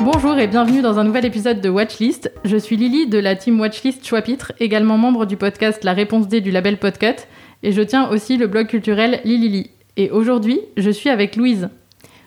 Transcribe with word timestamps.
Bonjour 0.00 0.38
et 0.38 0.46
bienvenue 0.46 0.82
dans 0.82 0.98
un 0.98 1.04
nouvel 1.04 1.24
épisode 1.24 1.62
de 1.62 1.70
Watchlist. 1.70 2.30
Je 2.44 2.58
suis 2.58 2.76
Lily 2.76 3.06
de 3.06 3.18
la 3.18 3.34
team 3.34 3.58
Watchlist 3.58 4.06
Choix-Pitre, 4.06 4.52
également 4.60 4.98
membre 4.98 5.24
du 5.24 5.38
podcast 5.38 5.84
La 5.84 5.94
Réponse 5.94 6.28
D 6.28 6.42
du 6.42 6.50
label 6.50 6.76
Podcut, 6.76 7.16
et 7.62 7.72
je 7.72 7.80
tiens 7.80 8.10
aussi 8.10 8.36
le 8.36 8.46
blog 8.46 8.66
culturel 8.66 9.20
Lilili. 9.24 9.70
Et 9.96 10.10
aujourd'hui, 10.10 10.60
je 10.76 10.90
suis 10.90 11.08
avec 11.08 11.36
Louise. 11.36 11.70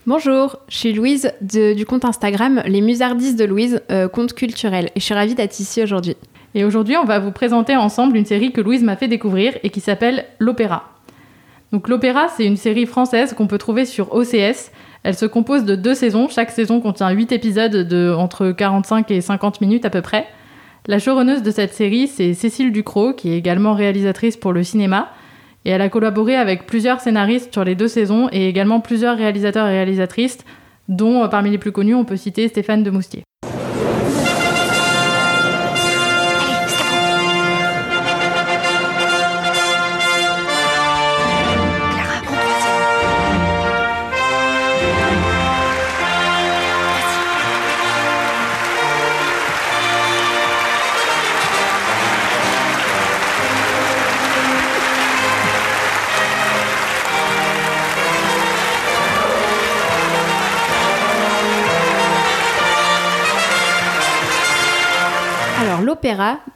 Bonjour, 0.09 0.57
je 0.69 0.75
suis 0.75 0.91
Louise 0.91 1.31
du 1.39 1.85
compte 1.85 2.03
Instagram 2.03 2.63
Les 2.65 2.81
Musardistes 2.81 3.37
de 3.37 3.45
Louise, 3.45 3.83
euh, 3.91 4.07
compte 4.07 4.33
culturel, 4.33 4.85
et 4.95 4.99
je 4.99 5.05
suis 5.05 5.13
ravie 5.13 5.35
d'être 5.35 5.59
ici 5.59 5.83
aujourd'hui. 5.83 6.17
Et 6.55 6.65
aujourd'hui, 6.65 6.97
on 6.97 7.05
va 7.05 7.19
vous 7.19 7.31
présenter 7.31 7.75
ensemble 7.75 8.17
une 8.17 8.25
série 8.25 8.51
que 8.51 8.59
Louise 8.59 8.81
m'a 8.81 8.95
fait 8.95 9.07
découvrir 9.07 9.53
et 9.61 9.69
qui 9.69 9.81
s'appelle 9.81 10.25
L'Opéra. 10.39 10.85
Donc 11.71 11.87
l'Opéra, 11.87 12.27
c'est 12.35 12.43
une 12.43 12.57
série 12.57 12.87
française 12.87 13.33
qu'on 13.33 13.45
peut 13.45 13.59
trouver 13.59 13.85
sur 13.85 14.11
OCS. 14.11 14.71
Elle 15.03 15.15
se 15.15 15.27
compose 15.27 15.63
de 15.63 15.75
deux 15.75 15.93
saisons. 15.93 16.27
Chaque 16.27 16.49
saison 16.49 16.81
contient 16.81 17.11
8 17.11 17.31
épisodes 17.31 17.87
de 17.87 18.11
entre 18.11 18.49
45 18.49 19.11
et 19.11 19.21
50 19.21 19.61
minutes 19.61 19.85
à 19.85 19.91
peu 19.91 20.01
près. 20.01 20.25
La 20.87 20.97
showrunneuse 20.97 21.43
de 21.43 21.51
cette 21.51 21.75
série, 21.75 22.07
c'est 22.07 22.33
Cécile 22.33 22.71
Ducrot, 22.71 23.13
qui 23.13 23.31
est 23.31 23.37
également 23.37 23.75
réalisatrice 23.75 24.37
pour 24.37 24.53
le 24.53 24.63
cinéma. 24.63 25.11
Et 25.65 25.71
elle 25.71 25.81
a 25.81 25.89
collaboré 25.89 26.35
avec 26.35 26.65
plusieurs 26.65 27.01
scénaristes 27.01 27.53
sur 27.53 27.63
les 27.63 27.75
deux 27.75 27.87
saisons 27.87 28.29
et 28.31 28.47
également 28.47 28.79
plusieurs 28.79 29.17
réalisateurs 29.17 29.67
et 29.67 29.71
réalisatrices, 29.71 30.39
dont 30.87 31.23
euh, 31.23 31.27
parmi 31.27 31.51
les 31.51 31.57
plus 31.57 31.71
connus, 31.71 31.95
on 31.95 32.05
peut 32.05 32.17
citer 32.17 32.47
Stéphane 32.47 32.83
de 32.83 32.89
Moustier. 32.89 33.23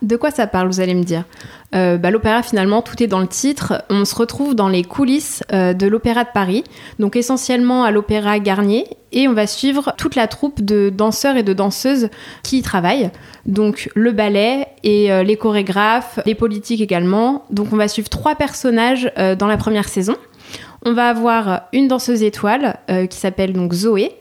De 0.01 0.15
quoi 0.15 0.31
ça 0.31 0.47
parle, 0.47 0.67
vous 0.67 0.79
allez 0.79 0.93
me 0.93 1.03
dire 1.03 1.23
Euh, 1.75 1.97
bah, 1.97 2.11
L'opéra, 2.11 2.43
finalement, 2.43 2.81
tout 2.81 3.01
est 3.01 3.07
dans 3.07 3.19
le 3.19 3.27
titre. 3.27 3.83
On 3.89 4.05
se 4.05 4.15
retrouve 4.15 4.55
dans 4.55 4.69
les 4.69 4.83
coulisses 4.83 5.43
euh, 5.51 5.73
de 5.73 5.87
l'Opéra 5.87 6.23
de 6.23 6.29
Paris, 6.33 6.63
donc 6.99 7.15
essentiellement 7.15 7.83
à 7.83 7.91
l'Opéra 7.91 8.39
Garnier, 8.39 8.85
et 9.11 9.27
on 9.27 9.33
va 9.33 9.47
suivre 9.47 9.93
toute 9.97 10.15
la 10.15 10.27
troupe 10.27 10.61
de 10.61 10.89
danseurs 10.89 11.35
et 11.35 11.43
de 11.43 11.53
danseuses 11.53 12.09
qui 12.43 12.59
y 12.59 12.61
travaillent. 12.61 13.11
Donc 13.45 13.89
le 13.95 14.11
ballet 14.11 14.67
et 14.83 15.11
euh, 15.11 15.23
les 15.23 15.37
chorégraphes, 15.37 16.19
les 16.25 16.35
politiques 16.35 16.81
également. 16.81 17.45
Donc 17.49 17.67
on 17.71 17.77
va 17.77 17.87
suivre 17.87 18.09
trois 18.09 18.35
personnages 18.35 19.11
dans 19.39 19.47
la 19.47 19.57
première 19.57 19.87
saison. 19.87 20.15
On 20.85 20.93
va 20.93 21.09
avoir 21.09 21.63
une 21.71 21.87
danseuse 21.87 22.23
étoile 22.23 22.77
qui 23.09 23.17
s'appelle 23.17 23.53
donc 23.53 23.73
Zoé. 23.73 24.11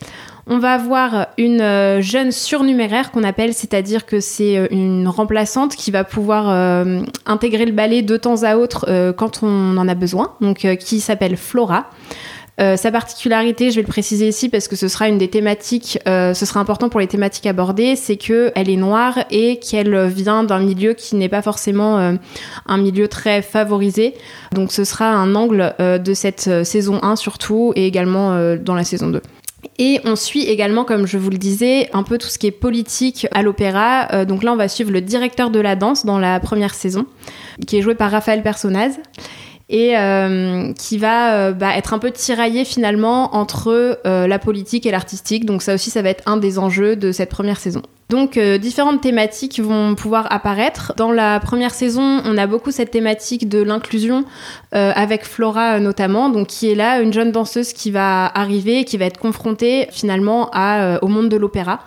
On 0.48 0.58
va 0.58 0.72
avoir 0.72 1.28
une 1.38 1.60
euh, 1.60 2.00
jeune 2.00 2.32
surnuméraire 2.32 3.12
qu'on 3.12 3.22
appelle, 3.22 3.54
c'est-à-dire 3.54 4.06
que 4.06 4.18
c'est 4.18 4.58
euh, 4.58 4.66
une 4.72 5.06
remplaçante 5.06 5.76
qui 5.76 5.92
va 5.92 6.02
pouvoir 6.02 6.50
euh, 6.50 7.02
intégrer 7.26 7.64
le 7.64 7.72
ballet 7.72 8.02
de 8.02 8.16
temps 8.16 8.42
à 8.42 8.56
autre 8.56 9.12
quand 9.16 9.42
on 9.42 9.76
en 9.76 9.88
a 9.88 9.94
besoin, 9.94 10.34
donc 10.40 10.66
qui 10.78 11.00
s'appelle 11.00 11.36
Flora. 11.36 11.90
Sa 12.58 12.92
particularité, 12.92 13.70
je 13.70 13.76
vais 13.76 13.82
le 13.82 13.88
préciser 13.88 14.28
ici 14.28 14.48
parce 14.48 14.68
que 14.68 14.76
ce 14.76 14.86
sera 14.86 15.08
une 15.08 15.18
des 15.18 15.28
thématiques, 15.28 15.98
ce 16.06 16.32
sera 16.34 16.60
important 16.60 16.88
pour 16.88 17.00
les 17.00 17.08
thématiques 17.08 17.46
abordées, 17.46 17.96
c'est 17.96 18.16
que 18.16 18.52
elle 18.54 18.70
est 18.70 18.76
noire 18.76 19.18
et 19.32 19.58
qu'elle 19.58 20.06
vient 20.06 20.44
d'un 20.44 20.60
milieu 20.60 20.92
qui 20.92 21.16
n'est 21.16 21.28
pas 21.28 21.42
forcément 21.42 21.98
un 21.98 22.76
milieu 22.78 23.08
très 23.08 23.42
favorisé. 23.42 24.14
Donc 24.52 24.70
ce 24.70 24.84
sera 24.84 25.06
un 25.06 25.34
angle 25.34 25.74
de 25.80 26.14
cette 26.14 26.64
saison 26.64 27.00
1 27.02 27.16
surtout 27.16 27.72
et 27.74 27.86
également 27.86 28.54
dans 28.56 28.76
la 28.76 28.84
saison 28.84 29.08
2. 29.08 29.20
Et 29.78 30.00
on 30.04 30.16
suit 30.16 30.42
également, 30.42 30.84
comme 30.84 31.06
je 31.06 31.18
vous 31.18 31.30
le 31.30 31.38
disais, 31.38 31.88
un 31.92 32.02
peu 32.02 32.18
tout 32.18 32.28
ce 32.28 32.38
qui 32.38 32.46
est 32.46 32.52
politique 32.52 33.26
à 33.32 33.42
l'opéra. 33.42 34.08
Euh, 34.12 34.24
donc 34.24 34.42
là, 34.42 34.52
on 34.52 34.56
va 34.56 34.68
suivre 34.68 34.90
le 34.90 35.00
directeur 35.00 35.50
de 35.50 35.60
la 35.60 35.76
danse 35.76 36.04
dans 36.04 36.18
la 36.18 36.40
première 36.40 36.74
saison, 36.74 37.06
qui 37.66 37.78
est 37.78 37.82
joué 37.82 37.94
par 37.94 38.10
Raphaël 38.10 38.42
Personnaz, 38.42 38.98
et 39.72 39.96
euh, 39.96 40.74
qui 40.74 40.98
va 40.98 41.32
euh, 41.32 41.52
bah, 41.52 41.74
être 41.74 41.94
un 41.94 41.98
peu 41.98 42.10
tiraillé 42.10 42.66
finalement 42.66 43.34
entre 43.34 43.98
euh, 44.06 44.26
la 44.26 44.38
politique 44.38 44.84
et 44.84 44.90
l'artistique. 44.90 45.46
Donc 45.46 45.62
ça 45.62 45.74
aussi, 45.74 45.90
ça 45.90 46.02
va 46.02 46.10
être 46.10 46.22
un 46.26 46.36
des 46.36 46.58
enjeux 46.58 46.94
de 46.94 47.10
cette 47.10 47.30
première 47.30 47.58
saison. 47.58 47.80
Donc 48.10 48.38
différentes 48.38 49.00
thématiques 49.00 49.58
vont 49.58 49.94
pouvoir 49.94 50.30
apparaître. 50.30 50.92
Dans 50.98 51.12
la 51.12 51.40
première 51.40 51.72
saison, 51.72 52.20
on 52.26 52.36
a 52.36 52.46
beaucoup 52.46 52.70
cette 52.70 52.90
thématique 52.90 53.48
de 53.48 53.62
l'inclusion 53.62 54.26
avec 54.72 55.24
Flora 55.24 55.80
notamment, 55.80 56.28
donc 56.28 56.48
qui 56.48 56.70
est 56.70 56.74
là 56.74 57.00
une 57.00 57.10
jeune 57.10 57.32
danseuse 57.32 57.72
qui 57.72 57.90
va 57.90 58.26
arriver 58.26 58.80
et 58.80 58.84
qui 58.84 58.98
va 58.98 59.06
être 59.06 59.18
confrontée 59.18 59.86
finalement 59.90 60.50
au 61.00 61.08
monde 61.08 61.30
de 61.30 61.38
l'opéra. 61.38 61.80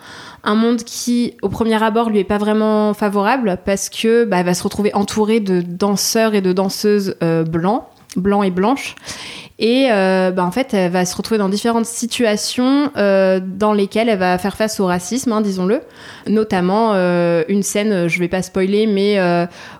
Un 0.47 0.56
monde 0.56 0.83
qui, 0.83 1.33
au 1.41 1.50
premier 1.50 1.81
abord, 1.81 2.09
lui 2.09 2.19
est 2.19 2.23
pas 2.23 2.38
vraiment 2.38 2.94
favorable 2.94 3.57
parce 3.66 3.89
que 3.89 4.25
bah, 4.25 4.38
elle 4.38 4.45
va 4.45 4.53
se 4.53 4.61
retrouver 4.61 4.94
entourée 4.94 5.39
de 5.39 5.61
danseurs 5.61 6.35
et 6.35 6.41
de 6.41 6.53
danseuses 6.53 7.16
euh, 7.23 7.44
blancs, 7.44 7.83
blancs 8.16 8.45
et 8.45 8.51
blanches. 8.51 8.95
Et 9.58 9.88
euh, 9.90 10.32
bah, 10.32 10.44
en 10.44 10.52
fait, 10.52 10.74
elle 10.74 10.92
va 10.92 11.06
se 11.06 11.16
retrouver 11.16 11.38
dans 11.38 11.48
différentes 11.48 11.86
situations 11.86 12.92
euh, 12.98 13.40
dans 13.42 13.72
lesquelles 13.72 14.10
elle 14.10 14.20
va 14.20 14.38
faire 14.38 14.58
face 14.58 14.82
au 14.82 14.86
racisme, 14.86 15.32
hein, 15.32 15.40
disons-le. 15.40 15.80
Notamment 16.28 16.92
euh, 16.94 17.44
une 17.48 17.64
scène, 17.64 17.92
euh, 17.94 18.08
je 18.10 18.20
vais 18.20 18.28
pas 18.28 18.42
spoiler, 18.42 18.86
mais 18.86 19.18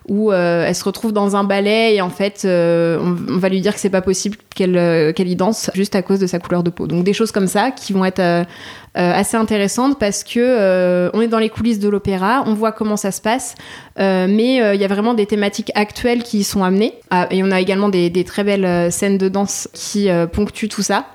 où 0.08 0.32
elle 0.32 0.74
se 0.74 0.84
retrouve 0.84 1.12
dans 1.12 1.36
un 1.36 1.44
ballet 1.44 1.94
et 1.94 2.00
en 2.00 2.10
fait, 2.10 2.46
on, 2.46 3.38
va 3.38 3.48
lui 3.48 3.60
dire 3.60 3.74
que 3.74 3.80
c'est 3.80 3.90
pas 3.90 4.00
possible 4.00 4.36
qu'elle 4.54 5.12
qu'elle 5.14 5.28
y 5.28 5.36
danse 5.36 5.70
juste 5.74 5.94
à 5.94 6.02
cause 6.02 6.20
de 6.20 6.26
sa 6.26 6.38
couleur 6.38 6.62
de 6.62 6.70
peau. 6.70 6.86
Donc 6.86 7.04
des 7.04 7.12
choses 7.12 7.32
comme 7.32 7.48
ça 7.48 7.70
qui 7.70 7.92
vont 7.92 8.04
être 8.04 8.46
assez 8.94 9.36
intéressantes 9.36 9.98
parce 9.98 10.24
que 10.24 11.10
on 11.12 11.20
est 11.20 11.28
dans 11.28 11.38
les 11.38 11.48
coulisses 11.48 11.80
de 11.80 11.88
l'opéra, 11.88 12.44
on 12.46 12.54
voit 12.54 12.72
comment 12.72 12.96
ça 12.96 13.10
se 13.10 13.20
passe, 13.20 13.56
mais 13.98 14.74
il 14.74 14.80
y 14.80 14.84
a 14.84 14.88
vraiment 14.88 15.14
des 15.14 15.26
thématiques 15.26 15.72
actuelles 15.74 16.22
qui 16.22 16.38
y 16.38 16.44
sont 16.44 16.62
amenées 16.62 16.94
Ah, 17.10 17.26
et 17.30 17.42
on 17.42 17.50
a 17.50 17.60
également 17.60 17.88
des, 17.88 18.24
très 18.24 18.44
belles 18.44 18.92
scènes 18.92 19.18
de 19.18 19.28
danse 19.28 19.65
qui 19.72 20.10
euh, 20.10 20.26
ponctuent 20.26 20.68
tout 20.68 20.82
ça. 20.82 21.06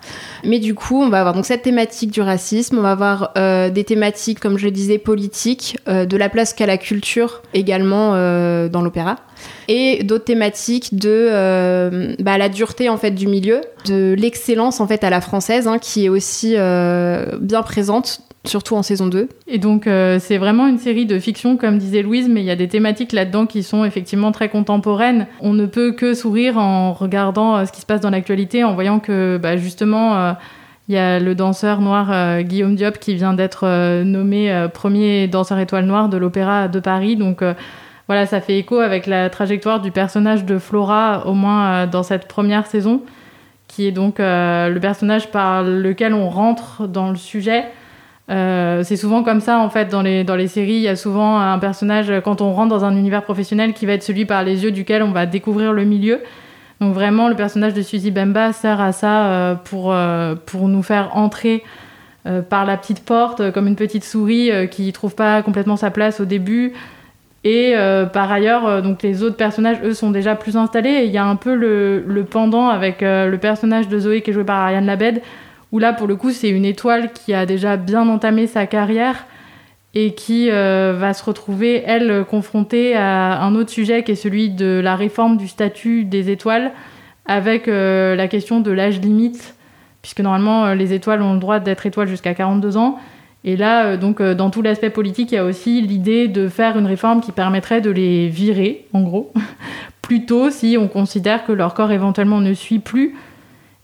Mais 0.43 0.59
du 0.59 0.73
coup, 0.75 1.01
on 1.01 1.09
va 1.09 1.19
avoir 1.19 1.33
donc 1.33 1.45
cette 1.45 1.61
thématique 1.61 2.11
du 2.11 2.21
racisme, 2.21 2.77
on 2.77 2.81
va 2.81 2.91
avoir 2.91 3.31
euh, 3.37 3.69
des 3.69 3.83
thématiques, 3.83 4.39
comme 4.39 4.57
je 4.57 4.65
le 4.65 4.71
disais, 4.71 4.97
politiques, 4.97 5.77
euh, 5.87 6.05
de 6.05 6.17
la 6.17 6.29
place 6.29 6.53
qu'a 6.53 6.65
la 6.65 6.77
culture 6.77 7.41
également 7.53 8.11
dans 8.11 8.81
l'opéra, 8.81 9.17
et 9.67 10.03
d'autres 10.03 10.25
thématiques 10.25 10.95
de 10.95 12.15
bah, 12.19 12.37
la 12.37 12.49
dureté 12.49 12.89
en 12.89 12.97
fait 12.97 13.11
du 13.11 13.27
milieu, 13.27 13.61
de 13.85 14.15
l'excellence 14.17 14.79
en 14.79 14.87
fait 14.87 15.03
à 15.03 15.09
la 15.09 15.21
française, 15.21 15.67
hein, 15.67 15.79
qui 15.79 16.05
est 16.05 16.09
aussi 16.09 16.55
bien 16.55 17.61
présente, 17.63 18.21
surtout 18.45 18.75
en 18.75 18.83
saison 18.83 19.07
2. 19.07 19.29
Et 19.47 19.57
donc, 19.59 19.87
euh, 19.87 20.17
c'est 20.19 20.37
vraiment 20.37 20.67
une 20.67 20.79
série 20.79 21.05
de 21.05 21.19
fiction, 21.19 21.57
comme 21.57 21.77
disait 21.77 22.01
Louise, 22.01 22.27
mais 22.27 22.41
il 22.41 22.45
y 22.45 22.51
a 22.51 22.55
des 22.55 22.67
thématiques 22.67 23.11
là-dedans 23.11 23.45
qui 23.45 23.63
sont 23.63 23.85
effectivement 23.85 24.31
très 24.31 24.49
contemporaines. 24.49 25.27
On 25.41 25.53
ne 25.53 25.65
peut 25.65 25.91
que 25.91 26.13
sourire 26.13 26.57
en 26.57 26.93
regardant 26.93 27.57
euh, 27.57 27.65
ce 27.65 27.71
qui 27.71 27.81
se 27.81 27.85
passe 27.85 28.01
dans 28.01 28.09
l'actualité, 28.09 28.63
en 28.63 28.73
voyant 28.73 28.99
que, 28.99 29.37
bah, 29.37 29.57
justement, 29.57 30.17
euh, 30.17 30.33
il 30.87 30.95
y 30.95 30.97
a 30.97 31.19
le 31.19 31.35
danseur 31.35 31.79
noir 31.79 32.41
Guillaume 32.41 32.75
Diop 32.75 32.97
qui 32.97 33.15
vient 33.15 33.33
d'être 33.33 33.65
nommé 34.03 34.67
premier 34.73 35.27
danseur 35.27 35.57
étoile 35.59 35.85
noire 35.85 36.09
de 36.09 36.17
l'Opéra 36.17 36.67
de 36.67 36.81
Paris. 36.81 37.15
Donc, 37.15 37.43
voilà, 38.07 38.25
ça 38.25 38.41
fait 38.41 38.57
écho 38.57 38.79
avec 38.79 39.05
la 39.07 39.29
trajectoire 39.29 39.79
du 39.79 39.91
personnage 39.91 40.43
de 40.43 40.57
Flora, 40.57 41.27
au 41.27 41.33
moins 41.33 41.87
dans 41.87 42.03
cette 42.03 42.27
première 42.27 42.65
saison, 42.65 43.03
qui 43.69 43.87
est 43.87 43.93
donc 43.93 44.15
le 44.19 44.79
personnage 44.79 45.31
par 45.31 45.63
lequel 45.63 46.13
on 46.13 46.29
rentre 46.29 46.87
dans 46.87 47.09
le 47.09 47.15
sujet. 47.15 47.63
Euh, 48.31 48.83
c'est 48.83 48.95
souvent 48.95 49.23
comme 49.23 49.41
ça 49.41 49.59
en 49.59 49.69
fait 49.69 49.89
dans 49.89 50.01
les, 50.01 50.23
dans 50.23 50.35
les 50.35 50.47
séries. 50.47 50.75
Il 50.75 50.81
y 50.81 50.87
a 50.87 50.95
souvent 50.95 51.37
un 51.39 51.59
personnage 51.59 52.11
quand 52.23 52.41
on 52.41 52.53
rentre 52.53 52.69
dans 52.69 52.85
un 52.85 52.95
univers 52.95 53.23
professionnel 53.23 53.73
qui 53.73 53.85
va 53.85 53.93
être 53.93 54.03
celui 54.03 54.25
par 54.25 54.43
les 54.43 54.63
yeux 54.63 54.71
duquel 54.71 55.03
on 55.03 55.11
va 55.11 55.25
découvrir 55.25 55.73
le 55.73 55.83
milieu. 55.83 56.19
Donc 56.79 56.93
vraiment 56.93 57.27
le 57.27 57.35
personnage 57.35 57.73
de 57.73 57.81
Suzy 57.81 58.09
Bemba 58.09 58.53
sert 58.53 58.79
à 58.81 58.91
ça 58.91 59.25
euh, 59.25 59.55
pour, 59.55 59.93
euh, 59.93 60.35
pour 60.45 60.67
nous 60.67 60.81
faire 60.81 61.15
entrer 61.15 61.63
euh, 62.25 62.41
par 62.41 62.65
la 62.65 62.77
petite 62.77 63.03
porte 63.03 63.39
euh, 63.39 63.51
comme 63.51 63.67
une 63.67 63.75
petite 63.75 64.03
souris 64.03 64.49
euh, 64.49 64.65
qui 64.65 64.91
trouve 64.93 65.13
pas 65.13 65.41
complètement 65.41 65.75
sa 65.75 65.91
place 65.91 66.19
au 66.19 66.25
début. 66.25 66.73
Et 67.43 67.73
euh, 67.75 68.05
par 68.05 68.31
ailleurs, 68.31 68.65
euh, 68.67 68.81
donc 68.81 69.01
les 69.01 69.23
autres 69.23 69.35
personnages, 69.35 69.77
eux, 69.83 69.93
sont 69.93 70.11
déjà 70.11 70.35
plus 70.35 70.57
installés. 70.57 70.89
Et 70.89 71.05
il 71.05 71.11
y 71.11 71.17
a 71.17 71.25
un 71.25 71.35
peu 71.35 71.53
le, 71.55 72.03
le 72.07 72.23
pendant 72.23 72.69
avec 72.69 73.03
euh, 73.03 73.27
le 73.27 73.37
personnage 73.37 73.87
de 73.87 73.99
Zoé 73.99 74.21
qui 74.21 74.29
est 74.29 74.33
joué 74.33 74.43
par 74.43 74.59
Ariane 74.59 74.85
Labed, 74.85 75.21
où 75.71 75.79
là, 75.79 75.93
pour 75.93 76.07
le 76.07 76.15
coup, 76.15 76.31
c'est 76.31 76.49
une 76.49 76.65
étoile 76.65 77.11
qui 77.13 77.33
a 77.33 77.45
déjà 77.45 77.77
bien 77.77 78.07
entamé 78.09 78.47
sa 78.47 78.65
carrière 78.65 79.25
et 79.93 80.13
qui 80.13 80.49
euh, 80.49 80.93
va 80.97 81.13
se 81.13 81.23
retrouver, 81.23 81.83
elle, 81.85 82.23
confrontée 82.29 82.95
à 82.95 83.41
un 83.41 83.55
autre 83.55 83.69
sujet 83.69 84.03
qui 84.03 84.13
est 84.13 84.15
celui 84.15 84.49
de 84.49 84.79
la 84.81 84.95
réforme 84.95 85.37
du 85.37 85.47
statut 85.47 86.05
des 86.05 86.29
étoiles, 86.29 86.71
avec 87.25 87.67
euh, 87.67 88.15
la 88.15 88.27
question 88.27 88.61
de 88.61 88.71
l'âge 88.71 88.99
limite, 88.99 89.55
puisque 90.01 90.21
normalement, 90.21 90.65
euh, 90.65 90.75
les 90.75 90.93
étoiles 90.93 91.21
ont 91.21 91.33
le 91.33 91.39
droit 91.39 91.59
d'être 91.59 91.85
étoiles 91.85 92.07
jusqu'à 92.07 92.33
42 92.33 92.77
ans. 92.77 92.99
Et 93.43 93.57
là, 93.57 93.97
donc, 93.97 94.21
dans 94.21 94.51
tout 94.51 94.61
l'aspect 94.61 94.91
politique, 94.91 95.31
il 95.31 95.35
y 95.35 95.37
a 95.39 95.43
aussi 95.43 95.81
l'idée 95.81 96.27
de 96.27 96.47
faire 96.47 96.77
une 96.77 96.85
réforme 96.85 97.21
qui 97.21 97.31
permettrait 97.31 97.81
de 97.81 97.89
les 97.89 98.27
virer, 98.27 98.85
en 98.93 99.01
gros, 99.01 99.33
plutôt 100.03 100.51
si 100.51 100.77
on 100.79 100.87
considère 100.87 101.43
que 101.43 101.51
leur 101.51 101.73
corps 101.73 101.91
éventuellement 101.91 102.39
ne 102.39 102.53
suit 102.53 102.77
plus 102.77 103.15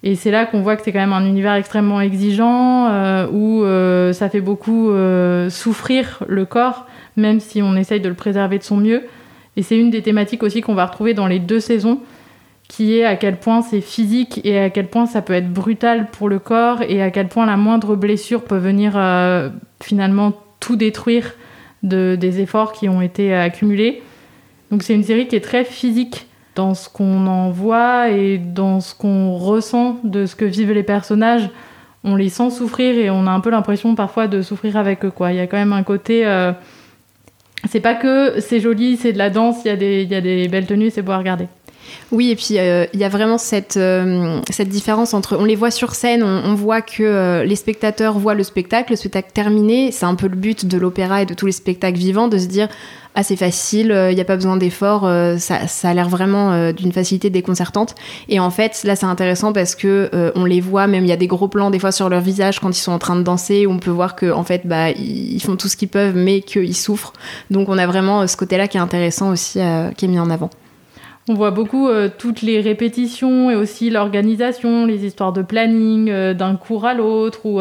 et 0.04 0.16
c'est 0.16 0.32
là 0.32 0.46
qu'on 0.46 0.62
voit 0.62 0.76
que 0.76 0.84
c'est 0.84 0.92
quand 0.92 1.00
même 1.00 1.14
un 1.14 1.26
univers 1.26 1.56
extrêmement 1.56 2.02
exigeant, 2.02 2.88
euh, 2.88 3.28
où 3.32 3.64
euh, 3.64 4.14
ça 4.14 4.30
fait 4.30 4.42
beaucoup 4.42 4.92
euh, 4.92 5.50
souffrir 5.50 6.24
le 6.28 6.46
corps, 6.46 6.86
même 7.16 7.40
si 7.40 7.62
on 7.62 7.76
essaye 7.76 8.00
de 8.00 8.08
le 8.08 8.16
préserver 8.16 8.60
de 8.60 8.64
son 8.64 8.78
mieux. 8.78 9.04
Et 9.56 9.64
c'est 9.64 9.78
une 9.78 9.90
des 9.90 10.04
thématiques 10.04 10.44
aussi 10.44 10.62
qu'on 10.62 10.76
va 10.76 10.86
retrouver 10.86 11.16
dans 11.16 11.26
les 11.26 11.40
deux 11.40 11.60
saisons, 11.60 12.00
qui 12.68 12.98
est 12.98 13.06
à 13.06 13.16
quel 13.16 13.38
point 13.38 13.64
c'est 13.64 13.82
physique 13.82 14.40
et 14.44 14.60
à 14.60 14.70
quel 14.70 14.88
point 14.88 15.08
ça 15.08 15.24
peut 15.24 15.34
être 15.34 15.52
brutal 15.52 16.08
pour 16.12 16.30
le 16.30 16.38
corps 16.38 16.84
et 16.88 17.02
à 17.02 17.10
quel 17.10 17.28
point 17.28 17.48
la 17.48 17.58
moindre 17.58 17.96
blessure 17.96 18.44
peut 18.44 18.58
venir 18.58 19.00
finalement 19.82 20.34
tout 20.60 20.76
détruire 20.76 21.34
de, 21.82 22.18
des 22.20 22.42
efforts 22.42 22.74
qui 22.74 22.90
ont 22.90 23.02
été 23.02 23.34
accumulés. 23.34 24.04
Donc 24.70 24.84
c'est 24.84 24.94
une 24.94 25.04
série 25.04 25.28
qui 25.28 25.38
est 25.38 25.42
très 25.42 25.64
physique 25.64 26.27
dans 26.58 26.74
ce 26.74 26.90
qu'on 26.90 27.28
en 27.28 27.52
voit 27.52 28.10
et 28.10 28.40
dans 28.40 28.82
ce 28.82 28.96
qu'on 28.96 29.36
ressent 29.36 29.98
de 30.04 30.26
ce 30.26 30.36
que 30.36 30.44
vivent 30.44 30.74
les 30.74 30.82
personnages. 30.82 31.52
On 32.04 32.16
les 32.16 32.30
sent 32.30 32.50
souffrir 32.50 32.98
et 32.98 33.12
on 33.12 33.28
a 33.28 33.32
un 33.32 33.40
peu 33.42 33.52
l'impression 33.52 33.94
parfois 33.94 34.28
de 34.28 34.42
souffrir 34.42 34.76
avec 34.76 35.06
eux. 35.06 35.12
Quoi. 35.12 35.34
Il 35.34 35.38
y 35.38 35.40
a 35.40 35.46
quand 35.46 35.58
même 35.58 35.74
un 35.74 35.84
côté. 35.84 36.26
Euh, 36.26 36.52
c'est 37.70 37.80
pas 37.80 37.94
que 37.94 38.40
c'est 38.40 38.60
joli, 38.60 38.98
c'est 38.98 39.14
de 39.14 39.20
la 39.20 39.30
danse, 39.30 39.58
il 39.66 39.68
y, 39.68 39.72
a 39.72 39.76
des, 39.76 40.02
il 40.02 40.10
y 40.10 40.16
a 40.16 40.22
des 40.22 40.48
belles 40.48 40.66
tenues, 40.66 40.90
c'est 40.90 41.04
beau 41.04 41.12
à 41.12 41.20
regarder. 41.20 41.48
Oui, 42.12 42.32
et 42.32 42.36
puis 42.36 42.58
euh, 42.58 42.86
il 42.94 43.00
y 43.00 43.04
a 43.04 43.10
vraiment 43.10 43.38
cette, 43.38 43.78
euh, 43.78 44.40
cette 44.50 44.70
différence 44.70 45.14
entre. 45.14 45.38
On 45.38 45.46
les 45.46 45.56
voit 45.56 45.72
sur 45.72 45.96
scène, 45.96 46.24
on, 46.24 46.56
voit 46.56 46.82
que 46.82 47.44
les 47.44 47.56
spectateurs 47.56 48.18
voient 48.18 48.34
le 48.34 48.44
spectacle, 48.44 48.92
le 48.92 48.96
spectacle 48.96 49.32
terminé. 49.34 49.92
C'est 49.92 50.06
un 50.06 50.16
peu 50.16 50.28
le 50.28 50.36
but 50.36 50.66
de 50.66 50.78
l'opéra 50.78 51.22
et 51.22 51.26
de 51.26 51.34
tous 51.34 51.46
les 51.46 51.52
spectacles 51.52 51.98
vivants 51.98 52.28
de 52.28 52.38
se 52.38 52.48
dire 52.48 52.70
assez 53.18 53.36
facile, 53.36 53.88
il 53.88 53.92
euh, 53.92 54.14
n'y 54.14 54.22
a 54.22 54.26
pas 54.26 54.36
besoin 54.36 54.58
d'effort, 54.58 55.06
euh, 55.06 55.38
ça, 55.40 55.60
a 55.84 55.94
l'air 55.94 56.08
vraiment 56.08 56.52
euh, 56.52 56.72
d'une 56.72 56.92
facilité 56.92 57.32
déconcertante. 57.32 57.96
Et 58.30 58.40
en 58.40 58.52
fait, 58.52 58.84
là, 58.84 58.96
c'est 58.96 59.08
intéressant 59.08 59.54
parce 59.54 59.74
que 59.74 60.10
on 60.36 60.46
les 60.46 60.62
voit, 60.62 60.86
même 60.88 61.04
il 61.04 61.08
y 61.08 61.12
a 61.12 61.18
des 61.18 61.28
gros 61.28 61.48
plans 61.48 61.72
des 61.72 61.80
fois 61.80 61.92
sur 61.92 62.10
leur 62.10 62.22
visage 62.22 62.60
quand 62.60 62.70
ils 62.70 62.82
sont 62.82 62.92
en 62.92 63.00
train 63.00 63.16
de 63.16 63.24
danser, 63.24 63.66
où 63.66 63.72
on 63.72 63.80
peut 63.80 63.92
voir 63.92 64.16
que 64.16 64.32
en 64.32 64.44
fait, 64.44 64.62
bah, 64.66 64.92
ils 64.92 65.42
font 65.42 65.56
tout 65.56 65.68
ce 65.68 65.76
qu'ils 65.76 65.90
peuvent, 65.90 66.16
mais 66.16 66.42
qu'ils 66.42 66.76
souffrent. 66.76 67.14
Donc, 67.50 67.70
on 67.70 67.78
a 67.80 67.88
vraiment 67.88 68.28
ce 68.28 68.38
côté-là 68.38 68.68
qui 68.68 68.78
est 68.78 68.82
intéressant 68.82 69.32
aussi, 69.32 69.60
qui 69.98 70.06
est 70.06 70.08
mis 70.08 70.20
en 70.20 70.30
avant. 70.30 70.52
On 71.30 71.34
voit 71.34 71.52
beaucoup 71.52 71.90
toutes 72.18 72.42
les 72.42 72.62
répétitions 72.62 73.52
et 73.52 73.56
aussi 73.56 73.90
l'organisation, 73.90 74.86
les 74.86 75.06
histoires 75.06 75.34
de 75.34 75.42
planning 75.42 76.34
d'un 76.34 76.56
cours 76.56 76.86
à 76.86 76.94
l'autre 76.94 77.46
ou 77.46 77.60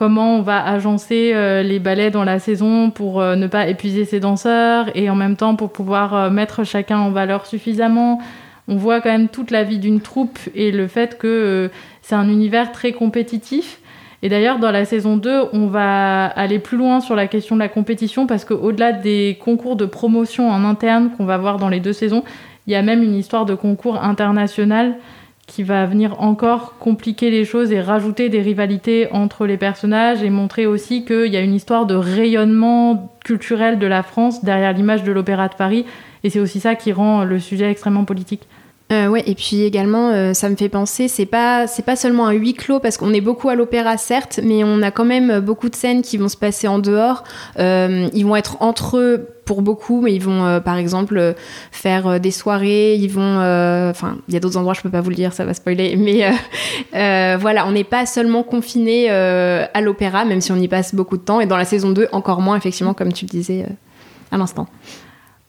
comment 0.00 0.36
on 0.38 0.40
va 0.40 0.64
agencer 0.64 1.32
euh, 1.34 1.62
les 1.62 1.78
ballets 1.78 2.10
dans 2.10 2.24
la 2.24 2.38
saison 2.38 2.90
pour 2.90 3.20
euh, 3.20 3.36
ne 3.36 3.46
pas 3.46 3.68
épuiser 3.68 4.06
ses 4.06 4.18
danseurs 4.18 4.86
et 4.94 5.10
en 5.10 5.14
même 5.14 5.36
temps 5.36 5.56
pour 5.56 5.70
pouvoir 5.70 6.14
euh, 6.14 6.30
mettre 6.30 6.64
chacun 6.64 6.98
en 6.98 7.10
valeur 7.10 7.44
suffisamment. 7.44 8.18
On 8.66 8.76
voit 8.76 9.02
quand 9.02 9.10
même 9.10 9.28
toute 9.28 9.50
la 9.50 9.62
vie 9.62 9.78
d'une 9.78 10.00
troupe 10.00 10.38
et 10.54 10.72
le 10.72 10.86
fait 10.86 11.18
que 11.18 11.70
c'est 12.00 12.14
un 12.14 12.30
univers 12.30 12.72
très 12.72 12.92
compétitif. 12.92 13.80
Et 14.22 14.30
d'ailleurs, 14.30 14.58
dans 14.58 14.70
la 14.70 14.86
saison 14.86 15.18
2, 15.18 15.48
on 15.52 15.66
va 15.66 16.26
aller 16.26 16.58
plus 16.58 16.78
loin 16.78 17.00
sur 17.00 17.14
la 17.14 17.26
question 17.26 17.56
de 17.56 17.60
la 17.60 17.68
compétition 17.68 18.26
parce 18.26 18.46
qu'au-delà 18.46 18.92
des 18.92 19.38
concours 19.44 19.76
de 19.76 19.84
promotion 19.84 20.50
en 20.50 20.64
interne 20.64 21.10
qu'on 21.16 21.26
va 21.26 21.36
voir 21.36 21.58
dans 21.58 21.68
les 21.68 21.80
deux 21.80 21.92
saisons, 21.92 22.22
il 22.66 22.72
y 22.72 22.76
a 22.76 22.82
même 22.82 23.02
une 23.02 23.14
histoire 23.14 23.46
de 23.46 23.54
concours 23.54 24.02
international 24.02 24.96
qui 25.46 25.64
va 25.64 25.84
venir 25.84 26.20
encore 26.22 26.78
compliquer 26.78 27.30
les 27.30 27.44
choses 27.44 27.72
et 27.72 27.80
rajouter 27.80 28.28
des 28.28 28.40
rivalités 28.40 29.08
entre 29.10 29.46
les 29.46 29.56
personnages 29.56 30.22
et 30.22 30.30
montrer 30.30 30.66
aussi 30.66 31.04
qu'il 31.04 31.26
y 31.26 31.36
a 31.36 31.40
une 31.40 31.54
histoire 31.54 31.86
de 31.86 31.96
rayonnement 31.96 33.12
culturel 33.24 33.80
de 33.80 33.86
la 33.86 34.04
France 34.04 34.44
derrière 34.44 34.72
l'image 34.72 35.02
de 35.02 35.10
l'Opéra 35.10 35.48
de 35.48 35.54
Paris. 35.54 35.86
Et 36.22 36.30
c'est 36.30 36.38
aussi 36.38 36.60
ça 36.60 36.76
qui 36.76 36.92
rend 36.92 37.24
le 37.24 37.40
sujet 37.40 37.68
extrêmement 37.68 38.04
politique. 38.04 38.46
Euh, 38.92 39.06
ouais, 39.06 39.22
et 39.26 39.36
puis 39.36 39.62
également, 39.62 40.10
euh, 40.10 40.34
ça 40.34 40.48
me 40.48 40.56
fait 40.56 40.68
penser, 40.68 41.06
c'est 41.06 41.26
pas, 41.26 41.68
c'est 41.68 41.84
pas 41.84 41.94
seulement 41.94 42.26
un 42.26 42.32
huis 42.32 42.54
clos 42.54 42.80
parce 42.80 42.96
qu'on 42.96 43.12
est 43.12 43.20
beaucoup 43.20 43.48
à 43.48 43.54
l'opéra 43.54 43.96
certes, 43.96 44.40
mais 44.42 44.64
on 44.64 44.82
a 44.82 44.90
quand 44.90 45.04
même 45.04 45.38
beaucoup 45.38 45.68
de 45.68 45.76
scènes 45.76 46.02
qui 46.02 46.16
vont 46.16 46.28
se 46.28 46.36
passer 46.36 46.66
en 46.66 46.80
dehors. 46.80 47.22
Euh, 47.60 48.08
ils 48.14 48.26
vont 48.26 48.34
être 48.34 48.56
entre 48.60 48.98
eux 48.98 49.28
pour 49.44 49.62
beaucoup, 49.62 50.00
mais 50.00 50.12
ils 50.12 50.22
vont 50.22 50.44
euh, 50.44 50.58
par 50.58 50.76
exemple 50.76 51.34
faire 51.70 52.18
des 52.18 52.32
soirées, 52.32 52.96
ils 52.96 53.10
vont, 53.10 53.36
enfin, 53.90 54.18
il 54.26 54.34
y 54.34 54.36
a 54.36 54.40
d'autres 54.40 54.56
endroits, 54.56 54.74
je 54.74 54.80
peux 54.80 54.90
pas 54.90 55.00
vous 55.00 55.10
le 55.10 55.16
dire, 55.16 55.32
ça 55.32 55.44
va 55.44 55.54
spoiler, 55.54 55.96
mais 56.92 57.36
voilà, 57.36 57.68
on 57.68 57.72
n'est 57.72 57.84
pas 57.84 58.06
seulement 58.06 58.42
confiné 58.42 59.08
à 59.08 59.80
l'opéra, 59.80 60.24
même 60.24 60.40
si 60.40 60.50
on 60.50 60.56
y 60.56 60.68
passe 60.68 60.96
beaucoup 60.96 61.16
de 61.16 61.22
temps, 61.22 61.40
et 61.40 61.46
dans 61.46 61.56
la 61.56 61.64
saison 61.64 61.90
2 61.90 62.08
encore 62.10 62.40
moins 62.40 62.56
effectivement, 62.56 62.94
comme 62.94 63.12
tu 63.12 63.24
le 63.24 63.30
disais 63.30 63.66
à 64.32 64.36
l'instant. 64.36 64.66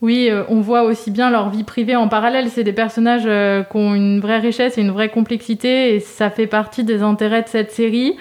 Oui, 0.02 0.28
euh, 0.28 0.42
on 0.48 0.60
voit 0.60 0.82
aussi 0.82 1.12
bien 1.12 1.30
leur 1.30 1.48
vie 1.48 1.62
privée 1.62 1.94
en 1.94 2.08
parallèle. 2.08 2.50
C'est 2.50 2.64
des 2.64 2.72
personnages 2.72 3.22
euh, 3.24 3.62
qui 3.62 3.76
ont 3.76 3.94
une 3.94 4.18
vraie 4.18 4.40
richesse 4.40 4.76
et 4.76 4.80
une 4.80 4.90
vraie 4.90 5.10
complexité, 5.10 5.94
et 5.94 6.00
ça 6.00 6.28
fait 6.28 6.48
partie 6.48 6.82
des 6.82 7.02
intérêts 7.02 7.42
de 7.42 7.48
cette 7.48 7.70
série. 7.70 8.16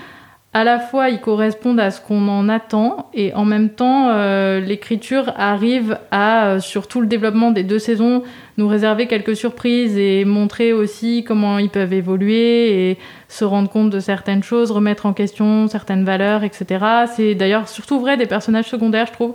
À 0.54 0.64
la 0.64 0.80
fois, 0.80 1.10
ils 1.10 1.20
correspondent 1.20 1.80
à 1.80 1.90
ce 1.90 2.00
qu'on 2.00 2.28
en 2.28 2.50
attend, 2.50 3.10
et 3.16 3.34
en 3.34 3.46
même 3.46 3.70
temps, 3.70 4.10
euh, 4.10 4.60
l'écriture 4.60 5.34
arrive 5.38 5.98
à, 6.12 6.60
sur 6.60 6.88
tout 6.88 7.02
le 7.02 7.08
développement 7.08 7.50
des 7.50 7.64
deux 7.64 7.80
saisons, 7.80 8.22
nous 8.58 8.68
réserver 8.68 9.08
quelques 9.08 9.36
surprises 9.36 9.98
et 9.98 10.24
montrer 10.24 10.74
aussi 10.74 11.24
comment 11.24 11.58
ils 11.58 11.70
peuvent 11.70 11.94
évoluer 11.94 12.92
et 12.92 12.98
se 13.28 13.44
rendre 13.44 13.70
compte 13.70 13.90
de 13.90 14.00
certaines 14.00 14.44
choses, 14.44 14.70
remettre 14.70 15.08
en 15.08 15.14
question 15.14 15.68
certaines 15.68 16.04
valeurs, 16.04 16.44
etc. 16.44 16.86
C'est 17.16 17.34
d'ailleurs 17.34 17.68
surtout 17.68 18.00
vrai 18.00 18.18
des 18.18 18.28
personnages 18.28 18.70
secondaires, 18.70 19.08
je 19.08 19.14
trouve 19.14 19.34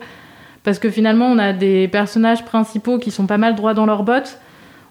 parce 0.67 0.81
que 0.81 0.91
finalement, 0.91 1.27
on 1.27 1.39
a 1.39 1.53
des 1.53 1.87
personnages 1.87 2.45
principaux 2.45 2.99
qui 2.99 3.13
sont 3.13 3.29
pas 3.29 3.39
mal 3.39 3.55
droits 3.55 3.73
dans 3.73 3.87
leurs 3.87 4.03
bottes. 4.03 4.41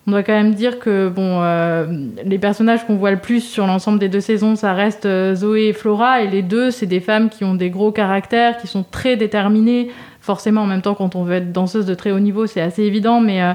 On 0.08 0.12
doit 0.12 0.24
quand 0.24 0.32
même 0.32 0.54
dire 0.54 0.80
que 0.80 1.10
bon, 1.10 1.42
euh, 1.42 1.86
les 2.24 2.40
personnages 2.40 2.88
qu'on 2.88 2.96
voit 2.96 3.12
le 3.12 3.20
plus 3.20 3.42
sur 3.42 3.68
l'ensemble 3.68 4.00
des 4.00 4.08
deux 4.08 4.22
saisons, 4.22 4.56
ça 4.56 4.72
reste 4.72 5.06
euh, 5.06 5.36
Zoé 5.36 5.68
et 5.68 5.74
Flora. 5.74 6.22
Et 6.22 6.28
les 6.28 6.44
deux, 6.44 6.72
c'est 6.72 6.86
des 6.86 7.02
femmes 7.02 7.28
qui 7.30 7.44
ont 7.44 7.56
des 7.56 7.70
gros 7.70 7.92
caractères, 7.92 8.56
qui 8.56 8.68
sont 8.68 8.86
très 8.90 9.18
déterminées. 9.18 9.92
Forcément, 10.22 10.62
en 10.62 10.66
même 10.66 10.82
temps, 10.82 10.96
quand 10.96 11.14
on 11.14 11.26
veut 11.26 11.36
être 11.36 11.52
danseuse 11.52 11.86
de 11.86 11.94
très 11.94 12.12
haut 12.12 12.22
niveau, 12.22 12.48
c'est 12.48 12.62
assez 12.62 12.84
évident. 12.84 13.20
Mais 13.20 13.44
euh, 13.44 13.52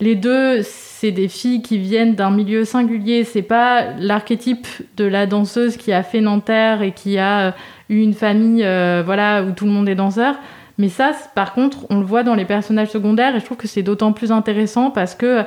les 0.00 0.14
deux, 0.14 0.62
c'est 0.62 1.12
des 1.12 1.28
filles 1.28 1.60
qui 1.60 1.76
viennent 1.76 2.14
d'un 2.14 2.30
milieu 2.30 2.64
singulier. 2.64 3.24
C'est 3.24 3.42
pas 3.42 3.84
l'archétype 3.98 4.66
de 4.96 5.04
la 5.04 5.26
danseuse 5.26 5.76
qui 5.76 5.92
a 5.92 6.02
fait 6.02 6.22
Nanterre 6.22 6.80
et 6.80 6.92
qui 6.92 7.18
a 7.18 7.54
eu 7.90 8.00
une 8.00 8.14
famille, 8.14 8.62
voilà, 9.04 9.42
où 9.42 9.50
tout 9.50 9.66
le 9.66 9.72
monde 9.72 9.90
est 9.90 9.94
danseur. 9.94 10.36
Mais 10.80 10.88
ça, 10.88 11.12
par 11.34 11.52
contre, 11.52 11.84
on 11.90 12.00
le 12.00 12.06
voit 12.06 12.22
dans 12.22 12.34
les 12.34 12.46
personnages 12.46 12.88
secondaires 12.88 13.36
et 13.36 13.40
je 13.40 13.44
trouve 13.44 13.58
que 13.58 13.68
c'est 13.68 13.82
d'autant 13.82 14.12
plus 14.12 14.32
intéressant 14.32 14.90
parce 14.90 15.14
que, 15.14 15.44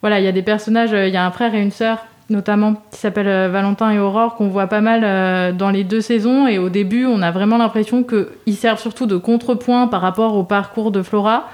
voilà, 0.00 0.20
il 0.20 0.24
y 0.24 0.28
a 0.28 0.32
des 0.32 0.42
personnages, 0.42 0.92
il 0.92 1.12
y 1.12 1.16
a 1.16 1.26
un 1.26 1.30
frère 1.32 1.54
et 1.56 1.60
une 1.60 1.72
sœur 1.72 2.06
notamment 2.28 2.74
qui 2.92 3.00
s'appellent 3.00 3.26
euh, 3.26 3.48
Valentin 3.48 3.90
et 3.90 3.98
Aurore 3.98 4.36
qu'on 4.36 4.46
voit 4.46 4.68
pas 4.68 4.80
mal 4.80 5.02
euh, 5.02 5.50
dans 5.50 5.70
les 5.70 5.82
deux 5.82 6.00
saisons. 6.00 6.46
Et 6.46 6.58
au 6.58 6.68
début 6.68 7.04
on 7.04 7.20
a 7.20 7.32
vraiment 7.32 7.58
l'impression 7.58 8.04
qu'ils 8.04 8.54
servent 8.54 8.78
surtout 8.78 9.06
de 9.06 9.16
contrepoint 9.16 9.88
par 9.88 10.00
rapport 10.00 10.36
au 10.36 10.44
parcours 10.44 10.92
de 10.92 11.02
Flora. 11.02 11.48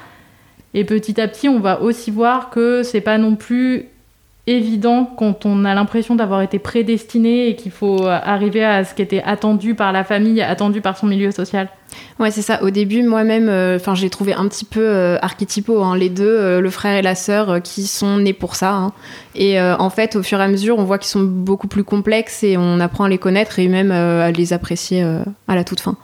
Et 0.74 0.84
petit 0.84 1.18
à 1.18 1.26
petit 1.26 1.48
on 1.48 1.58
va 1.58 1.80
aussi 1.80 2.10
voir 2.10 2.50
que 2.50 2.82
c'est 2.82 3.00
pas 3.00 3.16
non 3.16 3.34
plus 3.34 3.88
évident 4.46 5.10
quand 5.16 5.46
on 5.46 5.64
a 5.64 5.74
l'impression 5.74 6.14
d'avoir 6.14 6.42
été 6.42 6.58
prédestiné 6.58 7.48
et 7.48 7.56
qu'il 7.56 7.72
faut 7.72 8.06
arriver 8.06 8.64
à 8.64 8.84
ce 8.84 8.94
qui 8.94 9.02
était 9.02 9.22
attendu 9.22 9.74
par 9.74 9.92
la 9.92 10.04
famille, 10.04 10.40
attendu 10.42 10.80
par 10.80 10.96
son 10.96 11.06
milieu 11.06 11.30
social. 11.30 11.68
Ouais, 12.18 12.30
c'est 12.30 12.42
ça. 12.42 12.62
Au 12.62 12.70
début, 12.70 13.02
moi-même, 13.02 13.48
euh, 13.48 13.76
enfin, 13.76 13.94
j'ai 13.94 14.10
trouvé 14.10 14.34
un 14.34 14.46
petit 14.48 14.64
peu 14.64 14.80
euh, 14.80 15.18
archétypaux, 15.20 15.82
hein, 15.82 15.96
les 15.96 16.08
deux, 16.08 16.24
euh, 16.24 16.60
le 16.60 16.70
frère 16.70 16.96
et 16.96 17.02
la 17.02 17.14
sœur, 17.14 17.62
qui 17.62 17.86
sont 17.86 18.18
nés 18.18 18.32
pour 18.32 18.54
ça. 18.54 18.72
Hein. 18.72 18.92
Et 19.34 19.60
en 19.60 19.90
fait, 19.90 20.16
au 20.16 20.22
fur 20.22 20.40
et 20.40 20.42
à 20.42 20.48
mesure, 20.48 20.78
on 20.78 20.84
voit 20.84 20.98
qu'ils 20.98 21.10
sont 21.10 21.22
beaucoup 21.22 21.68
plus 21.68 21.84
complexes 21.84 22.42
et 22.42 22.56
on 22.56 22.80
apprend 22.80 23.04
à 23.04 23.08
les 23.08 23.18
connaître 23.18 23.58
et 23.58 23.68
même 23.68 23.90
à 23.90 24.30
les 24.30 24.54
apprécier 24.54 25.02
à 25.46 25.54
la 25.54 25.62
toute 25.62 25.80
fin. 25.80 25.96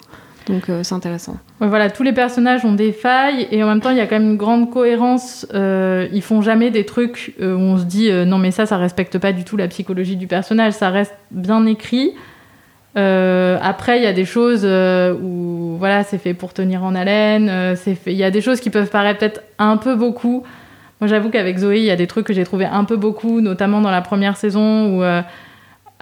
Donc 0.49 0.69
euh, 0.69 0.83
c'est 0.83 0.95
intéressant. 0.95 1.37
Voilà, 1.69 1.91
tous 1.91 2.03
les 2.03 2.13
personnages 2.13 2.65
ont 2.65 2.75
des 2.75 2.93
failles 2.93 3.47
et 3.51 3.63
en 3.63 3.69
même 3.69 3.81
temps 3.81 3.91
il 3.91 3.97
y 3.97 4.01
a 4.01 4.07
quand 4.07 4.19
même 4.19 4.31
une 4.31 4.37
grande 4.37 4.71
cohérence. 4.71 5.47
Euh, 5.55 6.09
ils 6.13 6.23
font 6.23 6.43
jamais 6.43 6.71
des 6.71 6.85
trucs 6.85 7.35
euh, 7.41 7.55
où 7.55 7.61
on 7.61 7.79
se 7.79 7.85
dit 7.85 8.11
non 8.27 8.39
mais 8.39 8.51
ça 8.51 8.67
ça 8.67 8.79
respecte 8.79 9.19
pas 9.19 9.33
du 9.33 9.45
tout 9.45 9.57
la 9.57 9.69
psychologie 9.69 10.17
du 10.17 10.27
personnage. 10.27 10.73
Ça 10.73 10.91
reste 10.91 11.15
bien 11.31 11.65
écrit. 11.67 12.15
après 12.95 13.99
il 13.99 14.03
y 14.03 14.07
a 14.07 14.13
des 14.13 14.25
choses 14.25 14.65
où 14.65 15.77
voilà 15.79 16.05
c'est 16.05 16.19
fait 16.19 16.35
pour 16.35 16.53
tenir 16.53 16.85
en 16.85 16.95
haleine. 16.95 17.77
Il 18.07 18.13
y 18.13 18.25
a 18.25 18.31
des 18.31 18.41
choses 18.41 18.61
qui 18.61 18.71
peuvent 18.71 18.91
paraître 18.91 19.21
peut-être 19.21 19.43
un 19.59 19.77
peu 19.77 19.95
beaucoup. 19.95 20.43
Moi 21.01 21.09
j'avoue 21.09 21.31
qu'avec 21.31 21.59
Zoé 21.59 21.79
il 21.79 21.85
y 21.85 21.91
a 21.91 21.97
des 21.97 22.07
trucs 22.07 22.27
que 22.27 22.33
j'ai 22.33 22.45
trouvé 22.45 22.65
un 22.65 22.85
peu 22.85 22.97
beaucoup, 22.97 23.41
notamment 23.41 23.81
dans 23.81 23.91
la 23.91 24.03
première 24.03 24.37
saison 24.37 24.99
où 24.99 25.03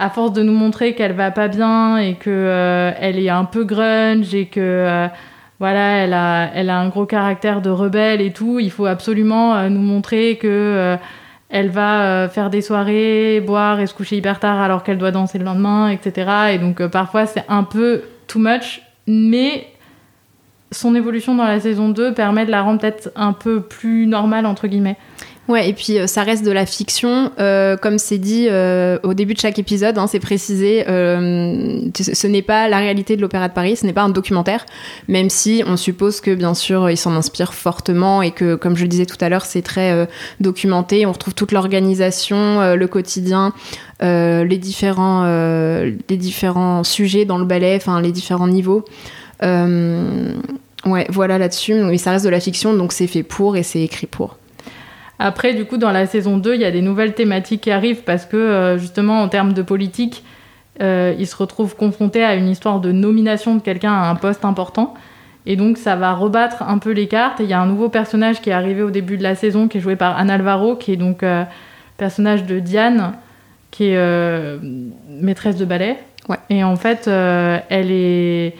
à 0.00 0.08
force 0.08 0.32
de 0.32 0.42
nous 0.42 0.54
montrer 0.54 0.94
qu'elle 0.94 1.12
va 1.12 1.30
pas 1.30 1.48
bien 1.48 1.98
et 1.98 2.14
que 2.14 2.30
euh, 2.30 2.90
elle 2.98 3.18
est 3.18 3.28
un 3.28 3.44
peu 3.44 3.64
grunge 3.64 4.34
et 4.34 4.46
que 4.46 4.60
euh, 4.60 5.06
voilà, 5.60 5.98
elle 5.98 6.12
a, 6.12 6.50
elle 6.54 6.70
a 6.70 6.78
un 6.78 6.88
gros 6.88 7.06
caractère 7.06 7.62
de 7.62 7.70
rebelle 7.70 8.20
et 8.20 8.32
tout, 8.32 8.58
il 8.58 8.70
faut 8.70 8.86
absolument 8.86 9.54
euh, 9.54 9.68
nous 9.68 9.80
montrer 9.80 10.36
que 10.36 10.96
elle 11.48 11.68
va 11.68 12.28
faire 12.28 12.48
des 12.48 12.62
soirées, 12.62 13.40
boire 13.40 13.80
et 13.80 13.86
se 13.86 13.94
coucher 13.94 14.16
hyper 14.16 14.38
tard 14.38 14.60
alors 14.60 14.82
qu'elle 14.84 14.98
doit 14.98 15.10
danser 15.10 15.38
le 15.38 15.44
lendemain, 15.44 15.88
etc. 15.88 16.30
Et 16.52 16.58
donc 16.58 16.84
parfois 16.86 17.26
c'est 17.26 17.44
un 17.48 17.64
peu 17.64 18.02
too 18.28 18.38
much, 18.38 18.82
mais 19.06 19.66
son 20.72 20.94
évolution 20.94 21.34
dans 21.34 21.44
la 21.44 21.60
saison 21.60 21.88
2 21.88 22.14
permet 22.14 22.46
de 22.46 22.50
la 22.50 22.62
rendre 22.62 22.80
peut-être 22.80 23.10
un 23.16 23.32
peu 23.32 23.60
plus 23.60 24.06
normale 24.06 24.46
entre 24.46 24.68
guillemets. 24.68 24.96
Ouais, 25.50 25.68
et 25.68 25.72
puis 25.72 25.98
euh, 25.98 26.06
ça 26.06 26.22
reste 26.22 26.44
de 26.44 26.52
la 26.52 26.64
fiction. 26.64 27.32
Euh, 27.40 27.76
comme 27.76 27.98
c'est 27.98 28.18
dit 28.18 28.46
euh, 28.48 29.00
au 29.02 29.14
début 29.14 29.34
de 29.34 29.40
chaque 29.40 29.58
épisode, 29.58 29.98
hein, 29.98 30.06
c'est 30.06 30.20
précisé, 30.20 30.84
ce 30.86 32.26
n'est 32.28 32.42
pas 32.42 32.68
la 32.68 32.78
réalité 32.78 33.16
de 33.16 33.20
l'Opéra 33.20 33.48
de 33.48 33.52
Paris, 33.52 33.74
ce 33.74 33.84
n'est 33.84 33.92
pas 33.92 34.02
un 34.02 34.10
documentaire, 34.10 34.64
même 35.08 35.28
si 35.28 35.64
on 35.66 35.76
suppose 35.76 36.20
que 36.20 36.32
bien 36.32 36.54
sûr 36.54 36.88
il 36.88 36.96
s'en 36.96 37.16
inspire 37.16 37.52
fortement 37.52 38.22
et 38.22 38.30
que, 38.30 38.54
comme 38.54 38.76
je 38.76 38.82
le 38.82 38.88
disais 38.88 39.06
tout 39.06 39.16
à 39.20 39.28
l'heure, 39.28 39.44
c'est 39.44 39.62
très 39.62 40.08
documenté. 40.38 41.04
On 41.04 41.12
retrouve 41.12 41.34
toute 41.34 41.50
l'organisation, 41.50 42.76
le 42.76 42.86
quotidien. 42.86 43.52
les, 44.00 44.58
différents, 44.58 45.24
les 45.24 46.16
différents 46.16 46.84
sujets 46.84 47.24
dans 47.24 47.38
le 47.38 47.44
ballet, 47.44 47.74
enfin 47.74 48.00
les 48.00 48.12
différents 48.12 48.48
niveaux. 48.48 48.84
ouais, 49.42 51.06
voilà 51.08 51.38
là-dessus. 51.38 51.74
Mais 51.74 51.98
ça 51.98 52.12
reste 52.12 52.24
de 52.24 52.30
la 52.30 52.40
fiction, 52.40 52.72
donc 52.74 52.92
c'est 52.92 53.08
fait 53.08 53.24
pour 53.24 53.56
et 53.56 53.64
c'est 53.64 53.82
écrit 53.82 54.06
pour. 54.06 54.36
Après, 55.22 55.52
du 55.52 55.66
coup, 55.66 55.76
dans 55.76 55.92
la 55.92 56.06
saison 56.06 56.38
2, 56.38 56.54
il 56.54 56.62
y 56.62 56.64
a 56.64 56.70
des 56.70 56.80
nouvelles 56.80 57.12
thématiques 57.12 57.60
qui 57.60 57.70
arrivent 57.70 58.04
parce 58.04 58.24
que, 58.24 58.38
euh, 58.38 58.78
justement, 58.78 59.20
en 59.20 59.28
termes 59.28 59.52
de 59.52 59.60
politique, 59.60 60.24
euh, 60.80 61.14
ils 61.18 61.26
se 61.26 61.36
retrouvent 61.36 61.76
confrontés 61.76 62.24
à 62.24 62.34
une 62.36 62.48
histoire 62.48 62.80
de 62.80 62.90
nomination 62.90 63.54
de 63.54 63.60
quelqu'un 63.60 63.92
à 63.92 64.08
un 64.08 64.14
poste 64.14 64.46
important. 64.46 64.94
Et 65.44 65.56
donc, 65.56 65.76
ça 65.76 65.94
va 65.94 66.14
rebattre 66.14 66.62
un 66.62 66.78
peu 66.78 66.92
les 66.92 67.06
cartes. 67.06 67.38
Et 67.38 67.44
il 67.44 67.50
y 67.50 67.52
a 67.52 67.60
un 67.60 67.66
nouveau 67.66 67.90
personnage 67.90 68.40
qui 68.40 68.48
est 68.48 68.54
arrivé 68.54 68.82
au 68.82 68.90
début 68.90 69.18
de 69.18 69.22
la 69.22 69.34
saison, 69.34 69.68
qui 69.68 69.76
est 69.76 69.80
joué 69.82 69.94
par 69.94 70.16
Anne 70.16 70.30
Alvaro, 70.30 70.74
qui 70.74 70.92
est 70.92 70.96
donc 70.96 71.22
euh, 71.22 71.44
personnage 71.98 72.46
de 72.46 72.58
Diane, 72.58 73.12
qui 73.70 73.88
est 73.88 73.98
euh, 73.98 74.58
maîtresse 75.06 75.56
de 75.56 75.66
ballet. 75.66 75.98
Ouais. 76.30 76.38
Et 76.48 76.64
en 76.64 76.76
fait, 76.76 77.08
elle 77.08 77.90
est 77.90 78.54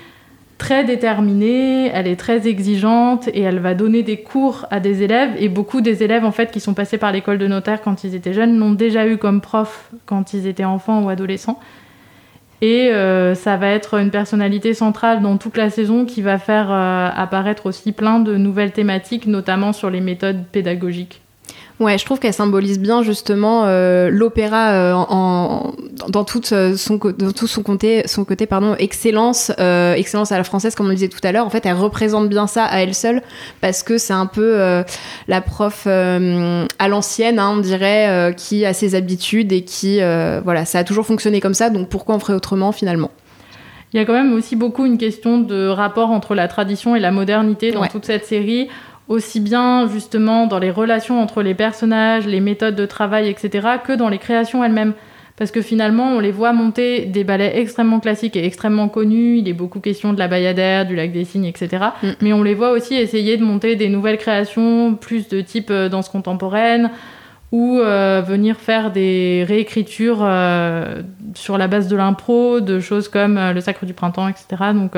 très 0.61 0.85
déterminée, 0.85 1.89
elle 1.89 2.07
est 2.07 2.21
très 2.21 2.47
exigeante 2.47 3.29
et 3.29 3.41
elle 3.41 3.61
va 3.61 3.73
donner 3.73 4.03
des 4.03 4.19
cours 4.19 4.67
à 4.71 4.79
des 4.79 5.03
élèves. 5.03 5.31
Et 5.39 5.49
beaucoup 5.49 5.81
des 5.81 6.03
élèves 6.03 6.23
en 6.23 6.33
fait 6.33 6.51
qui 6.51 6.61
sont 6.61 6.75
passés 6.75 6.99
par 6.99 7.13
l'école 7.13 7.39
de 7.39 7.47
notaire 7.47 7.81
quand 7.81 8.05
ils 8.05 8.15
étaient 8.15 8.35
jeunes 8.35 8.59
l'ont 8.59 8.73
déjà 8.73 9.09
eu 9.09 9.17
comme 9.17 9.41
prof 9.41 9.91
quand 10.05 10.35
ils 10.35 10.47
étaient 10.47 10.67
enfants 10.67 11.03
ou 11.03 11.09
adolescents. 11.09 11.59
Et 12.61 12.91
euh, 12.91 13.35
ça 13.35 13.57
va 13.57 13.69
être 13.69 13.95
une 13.95 14.11
personnalité 14.11 14.75
centrale 14.75 15.23
dans 15.23 15.39
toute 15.39 15.57
la 15.57 15.71
saison 15.71 16.05
qui 16.05 16.21
va 16.21 16.37
faire 16.37 16.71
euh, 16.71 17.09
apparaître 17.17 17.65
aussi 17.65 17.93
plein 17.93 18.21
de 18.21 18.37
nouvelles 18.37 18.73
thématiques, 18.73 19.27
notamment 19.27 19.73
sur 19.73 19.89
les 19.89 20.03
méthodes 20.03 20.45
pédagogiques. 20.53 21.23
Ouais, 21.81 21.97
je 21.97 22.05
trouve 22.05 22.19
qu'elle 22.19 22.35
symbolise 22.35 22.79
bien 22.79 23.03
justement 23.03 23.63
euh, 23.65 24.11
l'opéra 24.11 24.69
euh, 24.73 24.93
en, 24.93 25.73
dans, 26.11 26.25
toute 26.25 26.53
euh, 26.53 26.77
son, 26.77 26.97
dans 26.97 27.33
tout 27.33 27.47
son 27.47 27.63
côté, 27.63 28.03
son 28.07 28.27
côté 28.27 28.45
pardon, 28.45 28.75
excellence, 28.79 29.51
euh, 29.59 29.95
excellence 29.95 30.31
à 30.31 30.37
la 30.37 30.45
française, 30.45 30.75
comme 30.75 30.85
on 30.87 30.89
le 30.91 30.95
disait 30.95 31.09
tout 31.09 31.21
à 31.23 31.33
l'heure. 31.33 31.47
En 31.47 31.51
fait, 31.51 31.65
elle 31.65 31.77
représente 31.77 32.29
bien 32.29 32.47
ça 32.47 32.67
à 32.67 32.81
elle 32.83 32.95
seule 32.95 33.23
parce 33.63 33.83
que 33.83 33.97
c'est 33.97 34.13
un 34.13 34.27
peu 34.27 34.83
la 35.27 35.41
prof 35.41 35.87
à 35.87 36.89
l'ancienne, 36.89 37.39
hein, 37.39 37.55
on 37.55 37.61
dirait, 37.61 38.35
qui 38.37 38.67
a 38.67 38.75
ses 38.75 38.95
habitudes 38.95 39.51
et 39.53 39.63
qui, 39.63 40.01
voilà, 40.45 40.67
ça 40.67 40.81
a 40.81 40.85
toujours 40.85 41.07
fonctionné 41.07 41.41
comme 41.41 41.55
ça. 41.55 41.71
Donc 41.71 41.89
pourquoi 41.89 42.15
on 42.15 42.19
ferait 42.19 42.35
autrement 42.35 42.73
finalement? 42.73 43.11
Il 43.93 43.97
y 43.97 44.01
a 44.01 44.05
quand 44.05 44.13
même 44.13 44.35
aussi 44.35 44.55
beaucoup 44.55 44.87
une 44.87 44.99
question 44.99 45.39
de 45.39 45.67
rapport 45.67 46.11
entre 46.11 46.37
la 46.37 46.47
tradition 46.47 46.95
et 46.95 47.01
la 47.01 47.11
modernité 47.11 47.73
dans 47.73 47.81
Ouais. 47.81 47.89
toute 47.89 48.05
cette 48.05 48.25
série 48.25 48.69
aussi 49.11 49.41
bien 49.41 49.87
justement 49.89 50.47
dans 50.47 50.59
les 50.59 50.71
relations 50.71 51.21
entre 51.21 51.43
les 51.43 51.55
personnages, 51.55 52.27
les 52.27 52.41
méthodes 52.41 52.77
de 52.77 52.87
travail, 52.87 53.29
etc., 53.29 53.69
que 53.85 53.93
dans 53.93 54.09
les 54.09 54.19
créations 54.19 54.65
elles-mêmes. 54.65 54.95
Parce 55.37 55.51
que 55.51 55.63
finalement, 55.63 56.13
on 56.13 56.21
les 56.21 56.33
voit 56.33 56.53
monter 56.53 57.07
des 57.07 57.25
ballets 57.25 57.59
extrêmement 57.59 57.99
classiques 57.99 58.37
et 58.37 58.45
extrêmement 58.45 58.89
connus. 58.89 59.39
Il 59.39 59.49
est 59.49 59.55
beaucoup 59.55 59.81
question 59.81 60.13
de 60.13 60.19
la 60.19 60.29
Bayadère, 60.29 60.87
du 60.87 60.95
Lac 60.95 61.13
des 61.13 61.25
Cygnes, 61.25 61.47
etc. 61.47 61.87
Mm. 62.03 62.09
Mais 62.21 62.33
on 62.33 62.43
les 62.43 62.55
voit 62.55 62.73
aussi 62.73 62.95
essayer 62.95 63.37
de 63.37 63.45
monter 63.45 63.75
des 63.75 63.89
nouvelles 63.89 64.19
créations, 64.19 64.95
plus 64.95 65.29
de 65.29 65.41
type 65.41 65.71
euh, 65.71 65.89
danse 65.89 66.09
contemporaine, 66.09 66.91
ou 67.53 67.79
euh, 67.79 68.23
venir 68.25 68.57
faire 68.57 68.93
des 68.93 69.45
réécritures 69.47 70.21
euh, 70.23 71.03
sur 71.35 71.59
la 71.59 71.67
base 71.67 71.89
de 71.89 71.97
l'impro, 71.97 72.61
de 72.61 72.79
choses 72.79 73.09
comme 73.09 73.39
euh, 73.39 73.53
le 73.53 73.61
Sacre 73.61 73.87
du 73.87 73.95
Printemps, 73.95 74.29
etc. 74.29 74.47
Donc 74.73 74.93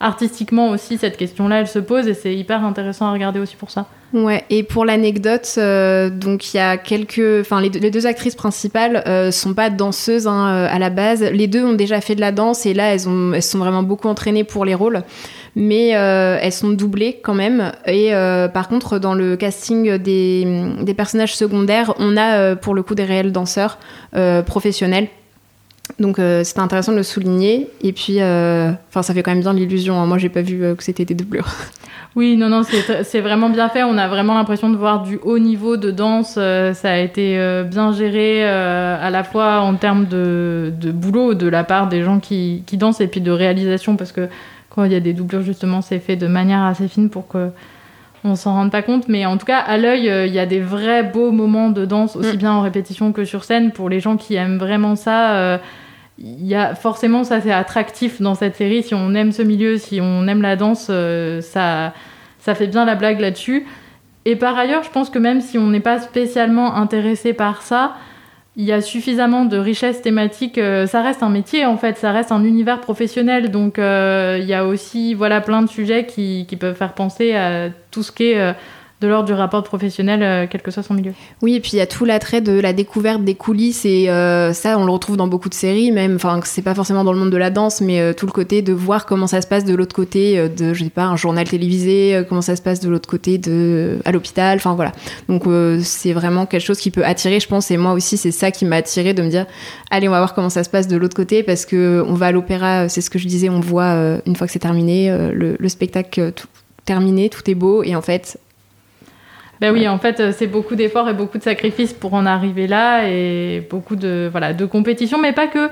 artistiquement 0.00 0.70
aussi, 0.70 0.98
cette 0.98 1.16
question-là, 1.16 1.60
elle 1.60 1.68
se 1.68 1.78
pose 1.78 2.08
et 2.08 2.14
c'est 2.14 2.34
hyper 2.34 2.64
intéressant 2.64 3.06
à 3.06 3.12
regarder 3.12 3.38
aussi 3.38 3.54
pour 3.56 3.70
ça. 3.70 3.86
Ouais, 4.12 4.44
et 4.50 4.64
pour 4.64 4.84
l'anecdote, 4.84 5.48
euh, 5.58 6.10
donc 6.10 6.52
il 6.52 6.56
y 6.56 6.60
a 6.60 6.76
quelques, 6.78 7.40
enfin 7.42 7.60
les, 7.60 7.70
deux- 7.70 8.06
actrices 8.06 8.34
principales 8.34 9.04
euh, 9.06 9.30
sont 9.30 9.54
pas 9.54 9.70
danseuses 9.70 10.26
hein, 10.26 10.48
euh, 10.48 10.68
à 10.68 10.80
la 10.80 10.90
base. 10.90 11.22
Les 11.22 11.46
deux 11.46 11.62
ont 11.64 11.74
déjà 11.74 12.00
fait 12.00 12.16
de 12.16 12.20
la 12.20 12.32
danse 12.32 12.66
et 12.66 12.74
là 12.74 12.92
elles 12.92 13.08
ont, 13.08 13.32
elles 13.34 13.42
sont 13.42 13.58
vraiment 13.58 13.84
beaucoup 13.84 14.08
entraînées 14.08 14.42
pour 14.42 14.64
les 14.64 14.74
rôles, 14.74 15.02
mais 15.54 15.94
euh, 15.94 16.38
elles 16.40 16.50
sont 16.52 16.70
doublées 16.70 17.20
quand 17.22 17.34
même. 17.34 17.70
Et 17.86 18.10
par 18.52 18.68
contre, 18.68 18.98
dans 18.98 19.14
le 19.14 19.36
casting 19.36 19.96
des, 19.98 20.72
des 20.82 20.94
personnages 20.94 21.36
secondaires, 21.36 21.94
on 21.98 22.16
a 22.16 22.56
pour 22.56 22.74
le 22.74 22.82
coup 22.82 22.96
des 22.96 23.04
réels 23.04 23.30
danseurs 23.30 23.78
professionnels. 24.46 25.06
Donc 26.00 26.18
euh, 26.18 26.42
c'était 26.44 26.60
intéressant 26.60 26.90
de 26.92 26.96
le 26.96 27.02
souligner. 27.04 27.68
Et 27.82 27.92
puis, 27.92 28.20
euh, 28.20 28.72
enfin 28.88 29.02
ça 29.02 29.14
fait 29.14 29.22
quand 29.22 29.30
même 29.30 29.42
bien 29.42 29.52
l'illusion. 29.52 30.00
hein. 30.00 30.06
Moi 30.06 30.18
j'ai 30.18 30.30
pas 30.30 30.42
vu 30.42 30.64
euh, 30.64 30.74
que 30.74 30.82
c'était 30.82 31.04
des 31.04 31.14
doublures. 31.14 31.46
Oui, 32.16 32.36
non, 32.36 32.48
non, 32.48 32.62
c'est 33.04 33.20
vraiment 33.20 33.50
bien 33.50 33.68
fait. 33.68 33.84
On 33.84 33.96
a 33.96 34.08
vraiment 34.08 34.34
l'impression 34.34 34.68
de 34.68 34.76
voir 34.76 35.04
du 35.04 35.20
haut 35.22 35.38
niveau 35.38 35.76
de 35.76 35.92
danse. 35.92 36.34
Euh, 36.38 36.74
ça 36.74 36.90
a 36.90 36.96
été 36.96 37.38
bien 37.70 37.92
géré 37.92 38.42
à 38.44 39.10
la 39.10 39.22
fois 39.22 39.60
en 39.60 39.76
termes 39.76 40.06
de, 40.06 40.72
de 40.76 40.90
boulot 40.90 41.34
de 41.34 41.46
la 41.46 41.62
part 41.62 41.88
des 41.88 42.02
gens 42.02 42.18
qui, 42.18 42.64
qui 42.66 42.76
dansent 42.76 43.00
et 43.00 43.06
puis 43.06 43.20
de 43.20 43.30
réalisation 43.30 43.94
parce 43.94 44.10
que 44.10 44.28
quand 44.70 44.82
il 44.82 44.90
y 44.92 44.96
a 44.96 45.00
des 45.00 45.12
doublures, 45.12 45.42
justement, 45.42 45.82
c'est 45.82 46.00
fait 46.00 46.16
de 46.16 46.26
manière 46.26 46.64
assez 46.64 46.88
fine 46.88 47.10
pour 47.10 47.28
que 47.28 47.50
on 48.24 48.34
s'en 48.34 48.54
rende 48.54 48.72
pas 48.72 48.82
compte. 48.82 49.06
Mais 49.06 49.24
en 49.24 49.36
tout 49.36 49.46
cas, 49.46 49.58
à 49.58 49.78
l'œil, 49.78 50.10
euh, 50.10 50.26
il 50.26 50.34
y 50.34 50.40
a 50.40 50.46
des 50.46 50.60
vrais 50.60 51.04
beaux 51.04 51.30
moments 51.30 51.70
de 51.70 51.84
danse, 51.84 52.16
aussi 52.16 52.34
Mm. 52.34 52.38
bien 52.38 52.52
en 52.52 52.60
répétition 52.62 53.12
que 53.12 53.24
sur 53.24 53.44
scène. 53.44 53.70
Pour 53.70 53.88
les 53.88 54.00
gens 54.00 54.16
qui 54.16 54.34
aiment 54.34 54.58
vraiment 54.58 54.96
ça, 54.96 55.36
euh, 55.36 55.58
il 56.20 56.46
y 56.46 56.54
a 56.54 56.74
forcément 56.74 57.24
ça 57.24 57.40
c'est 57.40 57.52
attractif 57.52 58.20
dans 58.20 58.34
cette 58.34 58.56
série. 58.56 58.82
Si 58.82 58.94
on 58.94 59.14
aime 59.14 59.32
ce 59.32 59.42
milieu, 59.42 59.78
si 59.78 60.00
on 60.00 60.26
aime 60.28 60.42
la 60.42 60.56
danse, 60.56 60.88
euh, 60.90 61.40
ça, 61.40 61.94
ça 62.38 62.54
fait 62.54 62.66
bien 62.66 62.84
la 62.84 62.94
blague 62.94 63.20
là-dessus. 63.20 63.66
Et 64.26 64.36
par 64.36 64.56
ailleurs, 64.58 64.82
je 64.82 64.90
pense 64.90 65.08
que 65.08 65.18
même 65.18 65.40
si 65.40 65.56
on 65.56 65.68
n'est 65.68 65.80
pas 65.80 65.98
spécialement 65.98 66.76
intéressé 66.76 67.32
par 67.32 67.62
ça, 67.62 67.96
il 68.56 68.64
y 68.64 68.72
a 68.72 68.82
suffisamment 68.82 69.46
de 69.46 69.56
richesse 69.56 70.02
thématique. 70.02 70.58
euh, 70.58 70.86
ça 70.86 71.00
reste 71.00 71.22
un 71.22 71.30
métier 71.30 71.64
en 71.64 71.78
fait, 71.78 71.96
ça 71.96 72.12
reste 72.12 72.32
un 72.32 72.44
univers 72.44 72.80
professionnel. 72.80 73.50
Donc 73.50 73.78
euh, 73.78 74.38
il 74.38 74.46
y 74.46 74.54
a 74.54 74.66
aussi 74.66 75.14
voilà 75.14 75.40
plein 75.40 75.62
de 75.62 75.68
sujets 75.68 76.04
qui, 76.04 76.44
qui 76.46 76.56
peuvent 76.56 76.76
faire 76.76 76.92
penser 76.92 77.34
à 77.34 77.70
tout 77.90 78.02
ce 78.02 78.12
qui 78.12 78.32
est 78.32 78.54
de 79.00 79.08
l'ordre 79.08 79.26
du 79.26 79.32
rapport 79.32 79.62
professionnel, 79.62 80.22
euh, 80.22 80.46
quel 80.48 80.60
que 80.60 80.70
soit 80.70 80.82
son 80.82 80.92
milieu. 80.92 81.12
Oui, 81.40 81.54
et 81.54 81.60
puis 81.60 81.70
il 81.72 81.76
y 81.76 81.80
a 81.80 81.86
tout 81.86 82.04
l'attrait 82.04 82.42
de 82.42 82.60
la 82.60 82.74
découverte 82.74 83.24
des 83.24 83.34
coulisses 83.34 83.86
et 83.86 84.10
euh, 84.10 84.52
ça, 84.52 84.78
on 84.78 84.84
le 84.84 84.92
retrouve 84.92 85.16
dans 85.16 85.26
beaucoup 85.26 85.48
de 85.48 85.54
séries, 85.54 85.90
même. 85.90 86.16
Enfin, 86.16 86.40
c'est 86.44 86.60
pas 86.60 86.74
forcément 86.74 87.02
dans 87.02 87.14
le 87.14 87.18
monde 87.18 87.30
de 87.30 87.36
la 87.38 87.48
danse, 87.48 87.80
mais 87.80 88.00
euh, 88.00 88.12
tout 88.12 88.26
le 88.26 88.32
côté 88.32 88.60
de 88.60 88.74
voir 88.74 89.06
comment 89.06 89.26
ça 89.26 89.40
se 89.40 89.46
passe 89.46 89.64
de 89.64 89.74
l'autre 89.74 89.96
côté 89.96 90.48
de, 90.50 90.74
je 90.74 90.84
sais 90.84 90.90
pas, 90.90 91.04
un 91.04 91.16
journal 91.16 91.48
télévisé, 91.48 92.24
comment 92.28 92.42
ça 92.42 92.56
se 92.56 92.62
passe 92.62 92.80
de 92.80 92.90
l'autre 92.90 93.08
côté 93.08 93.38
de 93.38 93.98
à 94.04 94.12
l'hôpital. 94.12 94.58
Enfin 94.58 94.74
voilà. 94.74 94.92
Donc 95.28 95.44
c'est 95.82 96.12
vraiment 96.12 96.44
quelque 96.44 96.64
chose 96.64 96.78
qui 96.78 96.90
peut 96.90 97.04
attirer, 97.04 97.40
je 97.40 97.48
pense. 97.48 97.70
Et 97.70 97.78
moi 97.78 97.92
aussi, 97.92 98.18
c'est 98.18 98.32
ça 98.32 98.50
qui 98.50 98.66
m'a 98.66 98.76
attiré 98.76 99.14
de 99.14 99.22
me 99.22 99.30
dire, 99.30 99.46
allez, 99.90 100.08
on 100.08 100.10
va 100.10 100.18
voir 100.18 100.34
comment 100.34 100.50
ça 100.50 100.62
se 100.62 100.68
passe 100.68 100.88
de 100.88 100.96
l'autre 100.96 101.16
côté 101.16 101.42
parce 101.42 101.64
que 101.64 102.04
on 102.06 102.14
va 102.14 102.26
à 102.26 102.32
l'opéra. 102.32 102.88
C'est 102.90 103.00
ce 103.00 103.08
que 103.08 103.18
je 103.18 103.26
disais, 103.26 103.48
on 103.48 103.60
voit 103.60 104.20
une 104.26 104.36
fois 104.36 104.46
que 104.46 104.52
c'est 104.52 104.58
terminé 104.58 105.10
le, 105.32 105.56
le 105.58 105.68
spectacle 105.68 106.32
terminé, 106.84 107.28
tout 107.28 107.48
est 107.50 107.54
beau 107.54 107.82
et 107.82 107.94
en 107.94 108.02
fait 108.02 108.38
Ben 109.60 109.72
oui, 109.72 109.86
en 109.86 109.98
fait, 109.98 110.20
euh, 110.20 110.32
c'est 110.34 110.46
beaucoup 110.46 110.74
d'efforts 110.74 111.08
et 111.08 111.14
beaucoup 111.14 111.36
de 111.36 111.42
sacrifices 111.42 111.92
pour 111.92 112.14
en 112.14 112.24
arriver 112.24 112.66
là 112.66 113.08
et 113.08 113.66
beaucoup 113.68 113.94
de, 113.94 114.28
voilà, 114.30 114.54
de 114.54 114.64
compétition, 114.64 115.18
mais 115.20 115.32
pas 115.32 115.48
que. 115.48 115.68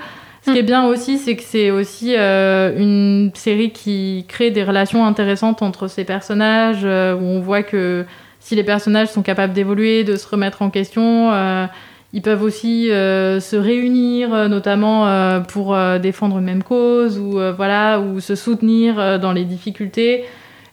Ce 0.49 0.53
qui 0.53 0.59
est 0.59 0.63
bien 0.63 0.87
aussi, 0.87 1.19
c'est 1.19 1.37
que 1.37 1.43
c'est 1.43 1.71
aussi 1.71 2.15
euh, 2.17 2.73
une 2.79 3.31
série 3.35 3.71
qui 3.71 4.25
crée 4.29 4.51
des 4.51 4.63
relations 4.63 5.05
intéressantes 5.05 5.63
entre 5.63 5.89
ces 5.89 6.05
personnages, 6.05 6.83
euh, 6.85 7.15
où 7.15 7.23
on 7.23 7.41
voit 7.41 7.63
que 7.63 8.07
si 8.41 8.55
les 8.55 8.63
personnages 8.63 9.09
sont 9.09 9.23
capables 9.23 9.53
d'évoluer, 9.53 10.05
de 10.05 10.17
se 10.17 10.27
remettre 10.27 10.63
en 10.63 10.71
question, 10.71 11.33
euh, 11.33 11.67
ils 12.15 12.23
peuvent 12.23 12.43
aussi 12.43 12.87
se 12.89 13.57
réunir, 13.57 14.49
notamment 14.49 15.43
pour 15.43 15.77
défendre 16.01 16.39
une 16.39 16.45
même 16.45 16.63
cause, 16.63 17.19
ou 17.19 17.39
voilà, 17.55 18.01
ou 18.01 18.21
se 18.21 18.35
soutenir 18.35 19.19
dans 19.19 19.33
les 19.33 19.45
difficultés. 19.45 20.25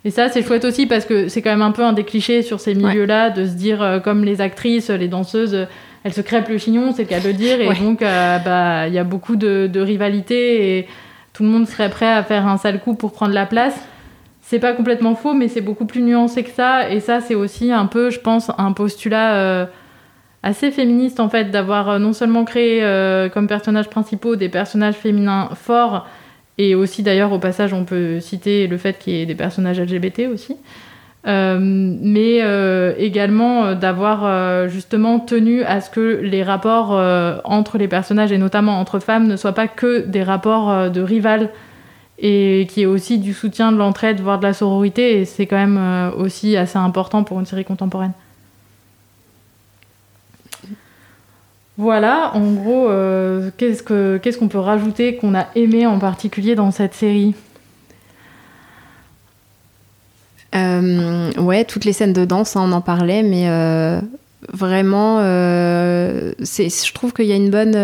Et 0.06 0.12
ça, 0.12 0.30
c'est 0.30 0.44
chouette 0.44 0.64
aussi 0.64 0.86
parce 0.86 1.04
que 1.04 1.28
c'est 1.28 1.42
quand 1.42 1.50
même 1.50 1.62
un 1.62 1.72
peu 1.72 1.84
un 1.84 1.92
des 1.92 2.04
clichés 2.04 2.42
sur 2.42 2.60
ces 2.60 2.76
milieux-là 2.76 3.32
de 3.32 3.46
se 3.46 3.54
dire, 3.54 3.82
euh, 3.82 4.00
comme 4.00 4.24
les 4.24 4.40
actrices, 4.40 4.90
les 4.90 5.08
danseuses, 5.08 5.56
euh, 5.56 5.66
elle 6.04 6.14
se 6.14 6.22
crêpe 6.22 6.48
le 6.48 6.58
chignon, 6.58 6.94
c'est 6.94 7.02
le 7.04 7.10
cas 7.10 7.20
de 7.20 7.28
le 7.28 7.34
dire, 7.34 7.60
et 7.60 7.74
donc 7.74 8.02
bah 8.02 8.88
il 8.88 8.94
y 8.94 9.00
a 9.00 9.04
beaucoup 9.04 9.36
de, 9.36 9.68
de 9.72 9.80
rivalité 9.80 10.78
et 10.78 10.88
tout 11.34 11.42
le 11.42 11.50
monde 11.50 11.68
serait 11.68 11.90
prêt 11.90 12.12
à 12.12 12.22
faire 12.22 12.48
un 12.48 12.58
sale 12.58 12.80
coup 12.80 12.94
pour 12.94 13.12
prendre 13.12 13.34
la 13.34 13.48
place. 13.48 13.76
C'est 14.42 14.60
pas 14.60 14.74
complètement 14.74 15.16
faux, 15.16 15.34
mais 15.34 15.48
c'est 15.48 15.62
beaucoup 15.62 15.86
plus 15.86 16.04
nuancé 16.04 16.44
que 16.44 16.52
ça. 16.52 16.92
Et 16.92 17.00
ça, 17.00 17.22
c'est 17.22 17.34
aussi 17.34 17.72
un 17.72 17.88
peu, 17.88 18.12
je 18.12 18.20
pense, 18.20 18.52
un 18.60 18.72
postulat 18.72 19.68
assez 20.46 20.70
féministe 20.70 21.20
en 21.20 21.28
fait 21.28 21.46
d'avoir 21.46 21.90
euh, 21.90 22.00
non 22.00 22.14
seulement 22.14 22.46
créé 22.46 22.84
euh, 22.84 23.30
comme 23.30 23.48
personnages 23.48 23.90
principaux 23.90 24.36
des 24.36 24.48
personnages 24.48 24.94
féminins 24.94 25.50
forts 25.56 26.08
et 26.58 26.76
aussi 26.76 27.04
d'ailleurs 27.04 27.32
au 27.32 27.40
passage 27.40 27.74
on 27.74 27.86
peut 27.86 28.20
citer 28.20 28.68
le 28.68 28.78
fait 28.78 28.98
qu'il 28.98 29.14
y 29.14 29.22
ait 29.22 29.26
des 29.26 29.36
personnages 29.36 29.80
LGBT 29.80 30.28
aussi 30.32 30.58
euh, 31.28 31.58
mais 31.60 32.42
également 33.00 33.74
d'avoir 33.74 34.70
justement 34.70 35.20
tenu 35.20 35.64
à 35.64 35.82
ce 35.82 35.90
que 35.90 36.20
les 36.22 36.44
rapports 36.44 36.92
entre 37.44 37.78
les 37.78 37.88
personnages 37.88 38.32
et 38.32 38.38
notamment 38.38 38.80
entre 38.80 39.00
femmes 39.00 39.28
ne 39.28 39.36
soient 39.36 39.54
pas 39.54 39.68
que 39.68 40.06
des 40.06 40.24
rapports 40.24 40.92
de 40.92 41.02
rivales 41.02 41.50
et 42.20 42.68
qui 42.70 42.84
est 42.84 42.86
aussi 42.86 43.18
du 43.18 43.34
soutien 43.34 43.72
de 43.72 43.78
l'entraide 43.78 44.22
voire 44.22 44.38
de 44.38 44.46
la 44.46 44.54
sororité 44.54 45.20
et 45.20 45.26
c'est 45.26 45.48
quand 45.48 45.58
même 45.58 46.12
aussi 46.18 46.58
assez 46.58 46.78
important 46.78 47.24
pour 47.24 47.40
une 47.40 47.46
série 47.46 47.66
contemporaine. 47.66 48.14
Voilà, 51.78 52.32
en 52.36 52.54
gros, 52.54 52.90
euh, 52.90 53.52
qu'est-ce 53.58 53.84
qu'on 54.38 54.48
peut 54.48 54.60
rajouter 54.60 55.18
qu'on 55.18 55.36
a 55.36 55.48
aimé 55.56 55.86
en 55.86 56.00
particulier 56.00 56.56
dans 56.56 56.72
cette 56.72 56.94
série? 56.94 57.36
Euh, 60.56 61.32
Ouais, 61.38 61.66
toutes 61.66 61.84
les 61.84 61.92
scènes 61.92 62.14
de 62.14 62.24
danse, 62.24 62.56
hein, 62.56 62.62
on 62.64 62.72
en 62.72 62.80
parlait, 62.82 63.24
mais 63.24 63.50
euh, 63.50 64.00
vraiment, 64.54 65.20
je 65.20 66.94
trouve 66.94 67.12
qu'il 67.12 67.26
y 67.26 67.34
a 67.34 67.36
une 67.36 67.50
bonne, 67.50 67.76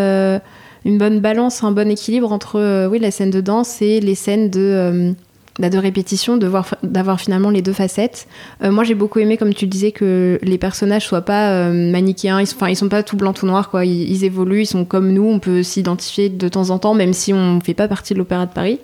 une 0.85 0.97
bonne 0.97 1.19
balance, 1.19 1.61
un 1.63 1.71
bon 1.71 1.89
équilibre 1.91 2.31
entre 2.31 2.87
oui, 2.87 2.99
la 2.99 3.11
scène 3.11 3.31
de 3.31 3.41
danse 3.41 3.81
et 3.81 3.99
les 3.99 4.15
scènes 4.15 4.49
de 4.49 5.13
bah, 5.61 5.69
de 5.69 5.77
répétition, 5.77 6.37
d'avoir 6.37 7.21
finalement 7.21 7.51
les 7.51 7.61
deux 7.61 7.71
facettes. 7.71 8.27
Euh, 8.63 8.71
moi, 8.71 8.83
j'ai 8.83 8.95
beaucoup 8.95 9.19
aimé, 9.19 9.37
comme 9.37 9.53
tu 9.53 9.65
le 9.65 9.69
disais, 9.69 9.91
que 9.91 10.39
les 10.41 10.57
personnages 10.57 11.05
soient 11.05 11.21
pas 11.21 11.51
euh, 11.51 11.91
manichéens. 11.91 12.41
Ils 12.41 12.47
sont, 12.47 12.65
ils 12.65 12.75
sont 12.75 12.89
pas 12.89 13.03
tout 13.03 13.15
blanc, 13.15 13.31
tout 13.31 13.45
noir, 13.45 13.69
quoi. 13.69 13.85
Ils, 13.85 14.23
évoluent, 14.23 14.61
ils 14.61 14.65
sont 14.65 14.85
comme 14.85 15.13
nous. 15.13 15.23
On 15.23 15.37
peut 15.37 15.61
s'identifier 15.61 16.29
de 16.29 16.47
temps 16.47 16.71
en 16.71 16.79
temps, 16.79 16.95
même 16.95 17.13
si 17.13 17.31
on 17.31 17.61
fait 17.61 17.75
pas 17.75 17.87
partie 17.87 18.13
de 18.13 18.19
l'Opéra 18.19 18.47
de 18.47 18.51
Paris. 18.51 18.79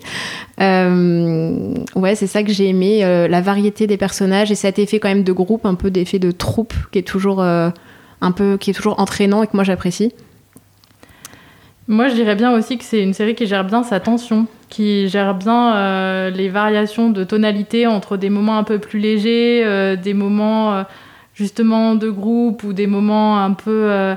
Euh, 0.61 1.73
ouais, 1.95 2.13
c'est 2.13 2.27
ça 2.27 2.43
que 2.43 2.53
j'ai 2.53 2.67
aimé, 2.67 3.01
la 3.01 3.41
variété 3.41 3.87
des 3.87 3.97
personnages 3.97 4.51
et 4.51 4.55
cet 4.55 4.77
effet 4.77 4.99
quand 4.99 5.09
même 5.09 5.23
de 5.23 5.33
groupe, 5.33 5.65
un 5.65 5.75
peu 5.75 5.89
d'effet 5.89 6.19
de 6.19 6.29
troupe, 6.29 6.75
qui 6.91 6.99
est 6.99 7.07
toujours 7.07 7.41
un 7.41 8.31
peu, 8.35 8.57
qui 8.57 8.69
est 8.69 8.73
toujours 8.73 8.99
entraînant 8.99 9.41
et 9.41 9.47
que 9.47 9.55
moi 9.55 9.63
j'apprécie. 9.63 10.11
Moi, 11.87 12.09
je 12.09 12.15
dirais 12.15 12.35
bien 12.35 12.51
aussi 12.51 12.77
que 12.77 12.83
c'est 12.83 13.01
une 13.01 13.13
série 13.13 13.33
qui 13.33 13.47
gère 13.47 13.63
bien 13.63 13.81
sa 13.81 13.99
tension, 13.99 14.45
qui 14.69 15.07
gère 15.07 15.33
bien 15.33 15.75
euh, 15.75 16.29
les 16.29 16.49
variations 16.49 17.09
de 17.09 17.23
tonalité 17.23 17.87
entre 17.87 18.17
des 18.17 18.29
moments 18.29 18.57
un 18.57 18.63
peu 18.63 18.79
plus 18.79 18.99
légers, 18.99 19.63
euh, 19.65 19.95
des 19.95 20.13
moments 20.13 20.73
euh, 20.73 20.83
justement 21.33 21.95
de 21.95 22.09
groupe 22.09 22.63
ou 22.63 22.73
des 22.73 22.87
moments 22.87 23.39
un 23.39 23.53
peu 23.53 24.15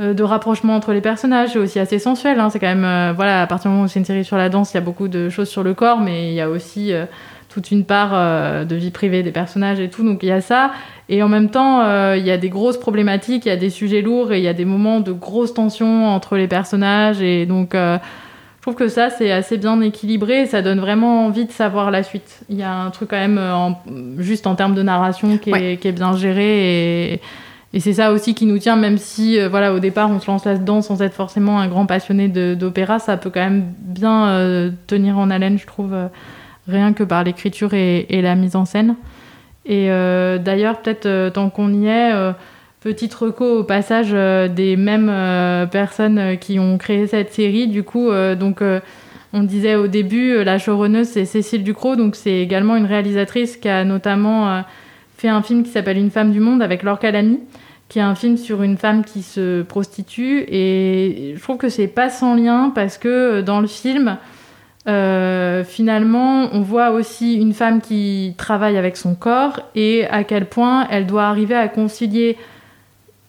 de 0.00 0.22
rapprochement 0.22 0.74
entre 0.74 0.94
les 0.94 1.02
personnages. 1.02 1.50
C'est 1.50 1.58
aussi 1.58 1.78
assez 1.78 1.98
sensuel. 1.98 2.40
Hein. 2.40 2.48
C'est 2.48 2.58
quand 2.58 2.74
même, 2.74 3.14
voilà, 3.14 3.42
à 3.42 3.46
partir 3.46 3.70
du 3.70 3.74
moment 3.74 3.84
où 3.84 3.88
c'est 3.88 3.98
une 3.98 4.06
série 4.06 4.24
sur 4.24 4.38
la 4.38 4.48
danse, 4.48 4.72
il 4.72 4.76
y 4.76 4.78
a 4.78 4.80
beaucoup 4.80 5.08
de 5.08 5.28
choses 5.28 5.50
sur 5.50 5.62
le 5.62 5.74
corps, 5.74 6.00
mais 6.00 6.28
il 6.28 6.34
y 6.34 6.40
a 6.40 6.48
aussi 6.48 6.92
toute 7.50 7.72
une 7.72 7.84
part 7.84 8.64
de 8.64 8.74
vie 8.74 8.90
privée 8.90 9.22
des 9.22 9.32
personnages 9.32 9.80
et 9.80 9.90
tout. 9.90 10.02
Donc 10.02 10.22
il 10.22 10.30
y 10.30 10.32
a 10.32 10.40
ça. 10.40 10.72
Et 11.10 11.22
en 11.22 11.28
même 11.28 11.50
temps, 11.50 11.82
il 12.14 12.24
y 12.24 12.30
a 12.30 12.38
des 12.38 12.48
grosses 12.48 12.78
problématiques, 12.78 13.44
il 13.44 13.50
y 13.50 13.52
a 13.52 13.56
des 13.56 13.68
sujets 13.68 14.00
lourds 14.00 14.32
et 14.32 14.38
il 14.38 14.42
y 14.42 14.48
a 14.48 14.54
des 14.54 14.64
moments 14.64 15.00
de 15.00 15.12
grosse 15.12 15.52
tension 15.52 16.06
entre 16.08 16.38
les 16.38 16.48
personnages. 16.48 17.20
Et 17.20 17.44
donc, 17.44 17.76
je 18.62 18.70
trouve 18.70 18.76
que 18.76 18.86
ça, 18.86 19.10
c'est 19.10 19.32
assez 19.32 19.58
bien 19.58 19.80
équilibré 19.80 20.42
et 20.42 20.46
ça 20.46 20.62
donne 20.62 20.78
vraiment 20.78 21.26
envie 21.26 21.46
de 21.46 21.50
savoir 21.50 21.90
la 21.90 22.04
suite. 22.04 22.44
Il 22.48 22.56
y 22.56 22.62
a 22.62 22.72
un 22.72 22.90
truc 22.90 23.10
quand 23.10 23.18
même, 23.18 23.38
euh, 23.38 23.70
juste 24.18 24.46
en 24.46 24.54
termes 24.54 24.76
de 24.76 24.84
narration, 24.84 25.36
qui, 25.36 25.50
est, 25.50 25.92
bien 25.92 26.16
géré. 26.16 27.20
Et, 27.74 27.80
c'est 27.80 27.94
ça 27.94 28.12
aussi 28.12 28.36
qui 28.36 28.46
nous 28.46 28.58
tient, 28.58 28.76
même 28.76 28.98
si, 28.98 29.36
voilà, 29.48 29.74
au 29.74 29.80
départ, 29.80 30.10
on 30.10 30.20
se 30.20 30.28
lance 30.28 30.44
là-dedans 30.44 30.80
sans 30.80 31.02
être 31.02 31.14
forcément 31.14 31.58
un 31.58 31.66
grand 31.66 31.86
passionné 31.86 32.28
d'opéra, 32.28 33.00
ça 33.00 33.16
peut 33.16 33.30
quand 33.30 33.40
même 33.40 33.64
bien 33.78 34.70
tenir 34.86 35.18
en 35.18 35.28
haleine, 35.30 35.58
je 35.58 35.66
trouve, 35.66 35.96
rien 36.68 36.92
que 36.92 37.02
par 37.02 37.24
l'écriture 37.24 37.74
et 37.74 38.22
la 38.22 38.36
mise 38.36 38.54
en 38.54 38.64
scène. 38.64 38.94
Et 39.64 39.90
euh, 39.90 40.38
d'ailleurs, 40.38 40.80
peut-être 40.80 41.06
euh, 41.06 41.30
tant 41.30 41.48
qu'on 41.50 41.72
y 41.72 41.86
est, 41.86 42.12
euh, 42.12 42.32
petite 42.82 43.14
reco 43.14 43.60
au 43.60 43.64
passage 43.64 44.12
des 44.50 44.76
mêmes 44.76 45.68
personnes 45.70 46.38
qui 46.38 46.58
ont 46.58 46.78
créé 46.78 47.06
cette 47.06 47.32
série. 47.32 47.68
Du 47.68 47.82
coup, 47.82 48.10
donc 48.38 48.62
on 49.32 49.42
disait 49.42 49.76
au 49.76 49.86
début, 49.86 50.42
la 50.44 50.58
showrunneuse 50.58 51.08
c'est 51.08 51.24
Cécile 51.24 51.64
Ducrot, 51.64 51.96
donc 51.96 52.16
c'est 52.16 52.40
également 52.40 52.76
une 52.76 52.86
réalisatrice 52.86 53.56
qui 53.56 53.68
a 53.68 53.84
notamment 53.84 54.64
fait 55.22 55.28
un 55.28 55.42
film 55.42 55.62
qui 55.62 55.70
s'appelle 55.70 55.98
Une 55.98 56.10
femme 56.10 56.32
du 56.32 56.40
monde 56.40 56.62
avec 56.62 56.82
Laure 56.82 56.98
Calamy, 56.98 57.38
qui 57.88 58.00
est 58.00 58.02
un 58.02 58.16
film 58.16 58.36
sur 58.36 58.62
une 58.62 58.76
femme 58.76 59.04
qui 59.04 59.22
se 59.22 59.62
prostitue. 59.62 60.44
Et 60.48 61.34
je 61.36 61.40
trouve 61.40 61.58
que 61.58 61.68
c'est 61.68 61.86
pas 61.86 62.10
sans 62.10 62.34
lien 62.34 62.72
parce 62.74 62.98
que 62.98 63.40
dans 63.40 63.60
le 63.60 63.68
film, 63.68 64.16
euh, 64.88 65.62
finalement, 65.62 66.48
on 66.52 66.60
voit 66.62 66.90
aussi 66.90 67.34
une 67.34 67.52
femme 67.52 67.80
qui 67.80 68.34
travaille 68.36 68.76
avec 68.76 68.96
son 68.96 69.14
corps 69.14 69.60
et 69.76 70.06
à 70.08 70.24
quel 70.24 70.46
point 70.46 70.88
elle 70.90 71.06
doit 71.06 71.26
arriver 71.26 71.54
à 71.54 71.68
concilier 71.68 72.36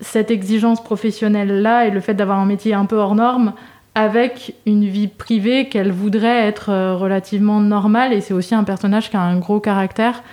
cette 0.03 0.29
exigence 0.29 0.83
professionnelle-là 0.83 1.87
et 1.87 1.91
le 1.91 1.99
fait 1.99 2.13
d'avoir 2.13 2.39
un 2.39 2.45
métier 2.45 2.73
un 2.73 2.85
peu 2.85 2.97
hors 2.97 3.15
norme 3.15 3.53
avec 3.95 4.55
une 4.65 4.85
vie 4.85 5.07
privée 5.07 5.69
qu'elle 5.69 5.91
voudrait 5.91 6.47
être 6.47 6.69
euh, 6.69 6.95
relativement 6.95 7.59
normale. 7.59 8.13
Et 8.13 8.21
c'est 8.21 8.33
aussi 8.33 8.55
un 8.55 8.63
personnage 8.63 9.09
qui 9.09 9.17
a 9.17 9.21
un 9.21 9.37
gros 9.37 9.59
caractère, 9.59 10.23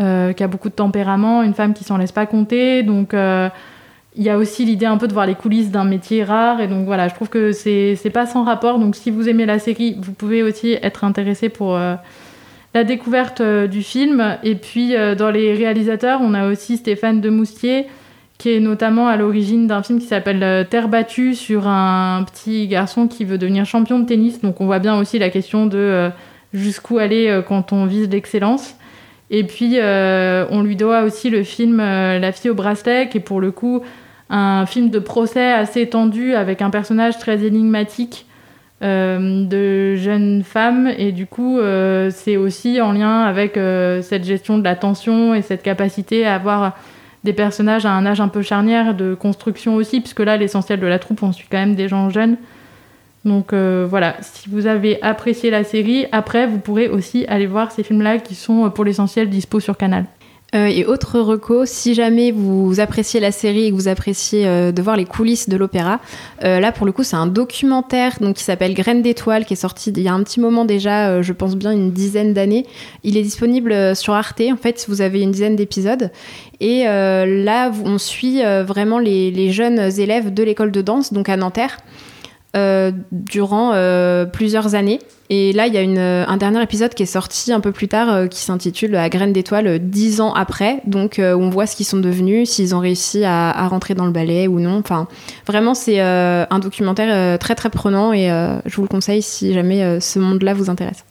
euh, 0.00 0.32
qui 0.32 0.42
a 0.42 0.48
beaucoup 0.48 0.68
de 0.68 0.74
tempérament, 0.74 1.42
une 1.42 1.54
femme 1.54 1.74
qui 1.74 1.84
s'en 1.84 1.96
laisse 1.96 2.12
pas 2.12 2.26
compter. 2.26 2.82
Donc 2.82 3.14
il 4.16 4.24
y 4.24 4.28
a 4.28 4.36
aussi 4.36 4.64
l'idée 4.64 4.86
un 4.86 4.96
peu 4.96 5.06
de 5.06 5.12
voir 5.12 5.26
les 5.26 5.34
coulisses 5.34 5.70
d'un 5.70 5.84
métier 5.84 6.24
rare. 6.24 6.60
Et 6.60 6.68
donc 6.68 6.84
voilà, 6.84 7.08
je 7.08 7.14
trouve 7.14 7.28
que 7.28 7.52
c'est 7.52 8.10
pas 8.12 8.26
sans 8.26 8.44
rapport. 8.44 8.78
Donc 8.78 8.96
si 8.96 9.10
vous 9.10 9.28
aimez 9.28 9.46
la 9.46 9.58
série, 9.58 9.96
vous 10.00 10.12
pouvez 10.12 10.42
aussi 10.42 10.76
être 10.82 11.04
intéressé 11.04 11.48
pour 11.48 11.76
euh, 11.76 11.94
la 12.74 12.84
découverte 12.84 13.40
euh, 13.40 13.66
du 13.66 13.82
film. 13.82 14.38
Et 14.42 14.56
puis 14.56 14.96
euh, 14.96 15.14
dans 15.14 15.30
les 15.30 15.54
réalisateurs, 15.54 16.20
on 16.22 16.34
a 16.34 16.48
aussi 16.48 16.76
Stéphane 16.76 17.20
Demoustier, 17.20 17.86
qui 18.40 18.50
est 18.50 18.60
notamment 18.60 19.06
à 19.06 19.16
l'origine 19.16 19.66
d'un 19.66 19.82
film 19.82 20.00
qui 20.00 20.06
s'appelle 20.06 20.66
Terre 20.68 20.88
battue 20.88 21.34
sur 21.34 21.68
un 21.68 22.24
petit 22.24 22.66
garçon 22.66 23.06
qui 23.06 23.24
veut 23.24 23.38
devenir 23.38 23.66
champion 23.66 24.00
de 24.00 24.06
tennis. 24.06 24.40
Donc 24.40 24.60
on 24.60 24.66
voit 24.66 24.78
bien 24.78 24.98
aussi 24.98 25.18
la 25.18 25.30
question 25.30 25.66
de 25.66 26.10
jusqu'où 26.52 26.98
aller 26.98 27.42
quand 27.46 27.72
on 27.72 27.86
vise 27.86 28.08
l'excellence. 28.08 28.76
Et 29.30 29.44
puis, 29.44 29.78
on 29.80 30.62
lui 30.62 30.74
doit 30.74 31.02
aussi 31.02 31.28
le 31.28 31.42
film 31.44 31.76
La 31.76 32.32
fille 32.32 32.50
au 32.50 32.54
bracelet, 32.54 33.08
qui 33.10 33.18
est 33.18 33.20
pour 33.20 33.40
le 33.40 33.50
coup 33.50 33.82
un 34.30 34.64
film 34.64 34.90
de 34.90 35.00
procès 35.00 35.52
assez 35.52 35.88
tendu 35.88 36.34
avec 36.34 36.62
un 36.62 36.70
personnage 36.70 37.18
très 37.18 37.44
énigmatique 37.44 38.26
euh, 38.82 39.44
de 39.44 39.96
jeune 39.96 40.42
femme 40.42 40.90
et 40.96 41.12
du 41.12 41.26
coup 41.26 41.58
euh, 41.58 42.10
c'est 42.10 42.38
aussi 42.38 42.80
en 42.80 42.92
lien 42.92 43.24
avec 43.24 43.58
euh, 43.58 44.00
cette 44.00 44.24
gestion 44.24 44.56
de 44.56 44.64
la 44.64 44.74
tension 44.74 45.34
et 45.34 45.42
cette 45.42 45.62
capacité 45.62 46.24
à 46.24 46.36
avoir 46.36 46.78
des 47.24 47.32
personnages 47.32 47.86
à 47.86 47.92
un 47.92 48.06
âge 48.06 48.20
un 48.20 48.28
peu 48.28 48.42
charnière 48.42 48.94
de 48.94 49.14
construction 49.14 49.74
aussi 49.74 50.00
puisque 50.00 50.20
là 50.20 50.36
l'essentiel 50.36 50.80
de 50.80 50.86
la 50.86 50.98
troupe 50.98 51.22
on 51.22 51.32
suit 51.32 51.48
quand 51.50 51.58
même 51.58 51.74
des 51.74 51.88
gens 51.88 52.10
jeunes. 52.10 52.36
Donc 53.24 53.52
voilà. 53.52 54.16
Si 54.22 54.48
vous 54.48 54.66
avez 54.66 55.02
apprécié 55.02 55.50
la 55.50 55.62
série 55.62 56.06
après 56.12 56.46
vous 56.46 56.58
pourrez 56.58 56.88
aussi 56.88 57.26
aller 57.26 57.46
voir 57.46 57.70
ces 57.72 57.82
films 57.82 58.00
là 58.02 58.18
qui 58.18 58.34
sont 58.34 58.70
pour 58.70 58.84
l'essentiel 58.84 59.28
dispo 59.28 59.60
sur 59.60 59.76
Canal 59.76 60.06
euh, 60.54 60.66
et 60.66 60.84
autre 60.84 61.20
reco, 61.20 61.64
si 61.64 61.94
jamais 61.94 62.32
vous 62.32 62.80
appréciez 62.80 63.20
la 63.20 63.30
série 63.30 63.66
et 63.66 63.70
que 63.70 63.76
vous 63.76 63.86
appréciez 63.86 64.46
euh, 64.46 64.72
de 64.72 64.82
voir 64.82 64.96
les 64.96 65.04
coulisses 65.04 65.48
de 65.48 65.56
l'opéra, 65.56 66.00
euh, 66.42 66.58
là 66.58 66.72
pour 66.72 66.86
le 66.86 66.92
coup 66.92 67.04
c'est 67.04 67.16
un 67.16 67.28
documentaire 67.28 68.18
donc, 68.20 68.36
qui 68.36 68.42
s'appelle 68.42 68.74
Graines 68.74 69.02
d'étoiles 69.02 69.44
qui 69.44 69.52
est 69.52 69.56
sorti 69.56 69.90
il 69.90 70.02
y 70.02 70.08
a 70.08 70.12
un 70.12 70.22
petit 70.24 70.40
moment 70.40 70.64
déjà, 70.64 71.22
je 71.22 71.32
pense 71.32 71.56
bien 71.56 71.70
une 71.70 71.92
dizaine 71.92 72.34
d'années. 72.34 72.66
Il 73.04 73.16
est 73.16 73.22
disponible 73.22 73.94
sur 73.94 74.14
Arte, 74.14 74.42
en 74.52 74.56
fait 74.56 74.84
vous 74.88 75.00
avez 75.02 75.20
une 75.20 75.30
dizaine 75.30 75.56
d'épisodes. 75.56 76.10
Et 76.60 76.84
là 76.84 77.70
on 77.84 77.98
suit 77.98 78.42
vraiment 78.42 78.98
les, 78.98 79.30
les, 79.30 79.50
jeunes 79.50 79.78
élèves 79.98 80.32
de 80.32 80.42
l'école 80.42 80.70
de 80.70 80.82
danse, 80.82 81.12
donc 81.12 81.28
à 81.28 81.36
Nanterre. 81.36 81.78
Euh, 82.56 82.90
durant 83.12 83.72
euh, 83.74 84.26
plusieurs 84.26 84.74
années. 84.74 84.98
Et 85.28 85.52
là, 85.52 85.68
il 85.68 85.74
y 85.74 85.76
a 85.76 85.82
une, 85.82 85.98
un 85.98 86.36
dernier 86.36 86.60
épisode 86.60 86.94
qui 86.94 87.04
est 87.04 87.06
sorti 87.06 87.52
un 87.52 87.60
peu 87.60 87.70
plus 87.70 87.86
tard 87.86 88.12
euh, 88.12 88.26
qui 88.26 88.40
s'intitule 88.40 88.96
À 88.96 89.08
graines 89.08 89.32
d'étoiles, 89.32 89.78
dix 89.78 90.20
ans 90.20 90.32
après. 90.32 90.80
Donc, 90.84 91.20
on 91.20 91.48
voit 91.48 91.66
ce 91.66 91.76
qu'ils 91.76 91.86
sont 91.86 91.98
devenus, 91.98 92.50
s'ils 92.50 92.74
ont 92.74 92.80
réussi 92.80 93.24
à, 93.24 93.50
à, 93.50 93.68
rentrer 93.68 93.94
dans 93.94 94.06
le 94.06 94.10
ballet 94.10 94.48
ou 94.48 94.58
non. 94.58 94.78
Enfin, 94.78 95.06
vraiment, 95.46 95.74
c'est 95.74 96.00
un 96.00 96.58
documentaire 96.58 97.38
très 97.38 97.54
très 97.54 97.70
prenant 97.70 98.12
et 98.12 98.28
je 98.66 98.76
vous 98.76 98.82
le 98.82 98.88
conseille 98.88 99.22
si 99.22 99.52
jamais 99.54 100.00
ce 100.00 100.18
monde-là 100.18 100.52
vous 100.52 100.70
intéresse. 100.70 101.04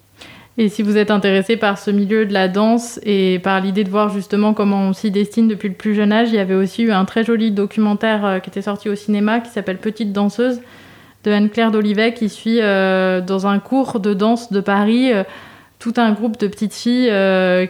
Et 0.60 0.68
si 0.68 0.84
vous 0.84 0.98
êtes 0.98 1.10
intéressé 1.10 1.56
par 1.56 1.78
ce 1.78 1.90
milieu 1.90 2.26
de 2.26 2.34
la 2.34 2.50
danse 2.50 3.00
et 3.04 3.40
par 3.40 3.62
l'idée 3.62 3.86
de 3.86 3.90
voir 3.90 4.10
justement 4.10 4.54
comment 4.54 4.90
on 4.90 4.92
s'y 4.92 5.10
destine 5.10 5.48
depuis 5.48 5.70
le 5.70 5.74
plus 5.74 5.96
jeune 5.96 6.12
âge, 6.12 6.28
il 6.32 6.36
y 6.36 6.40
avait 6.40 6.54
aussi 6.54 6.84
eu 6.84 6.92
un 6.92 7.06
très 7.06 7.24
joli 7.24 7.52
documentaire 7.52 8.26
euh, 8.26 8.40
qui 8.40 8.50
était 8.50 8.62
sorti 8.62 8.90
au 8.90 8.96
cinéma 8.96 9.40
qui 9.40 9.52
s'appelle 9.52 9.78
Petite 9.78 10.12
danseuse 10.12 10.60
de 11.24 11.32
Anne-Claire 11.32 11.72
d'Olivet 11.72 12.14
qui 12.14 12.30
suit 12.30 12.60
euh, 12.62 13.22
dans 13.22 13.48
un 13.48 13.60
cours 13.60 14.00
de 14.00 14.14
danse 14.14 14.52
de 14.52 14.60
Paris 14.60 15.12
euh, 15.12 15.24
tout 15.80 15.94
un 15.98 16.12
groupe 16.12 16.38
de 16.38 16.48
petites 16.48 16.74
filles 16.74 17.10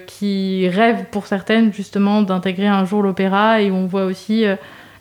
qui 0.07 0.67
rêvent 0.67 1.05
pour 1.11 1.27
certaines 1.27 1.71
justement 1.71 2.23
d'intégrer 2.23 2.65
un 2.65 2.83
jour 2.83 3.03
l'opéra 3.03 3.61
et 3.61 3.69
on 3.69 3.85
voit 3.85 4.05
aussi 4.05 4.45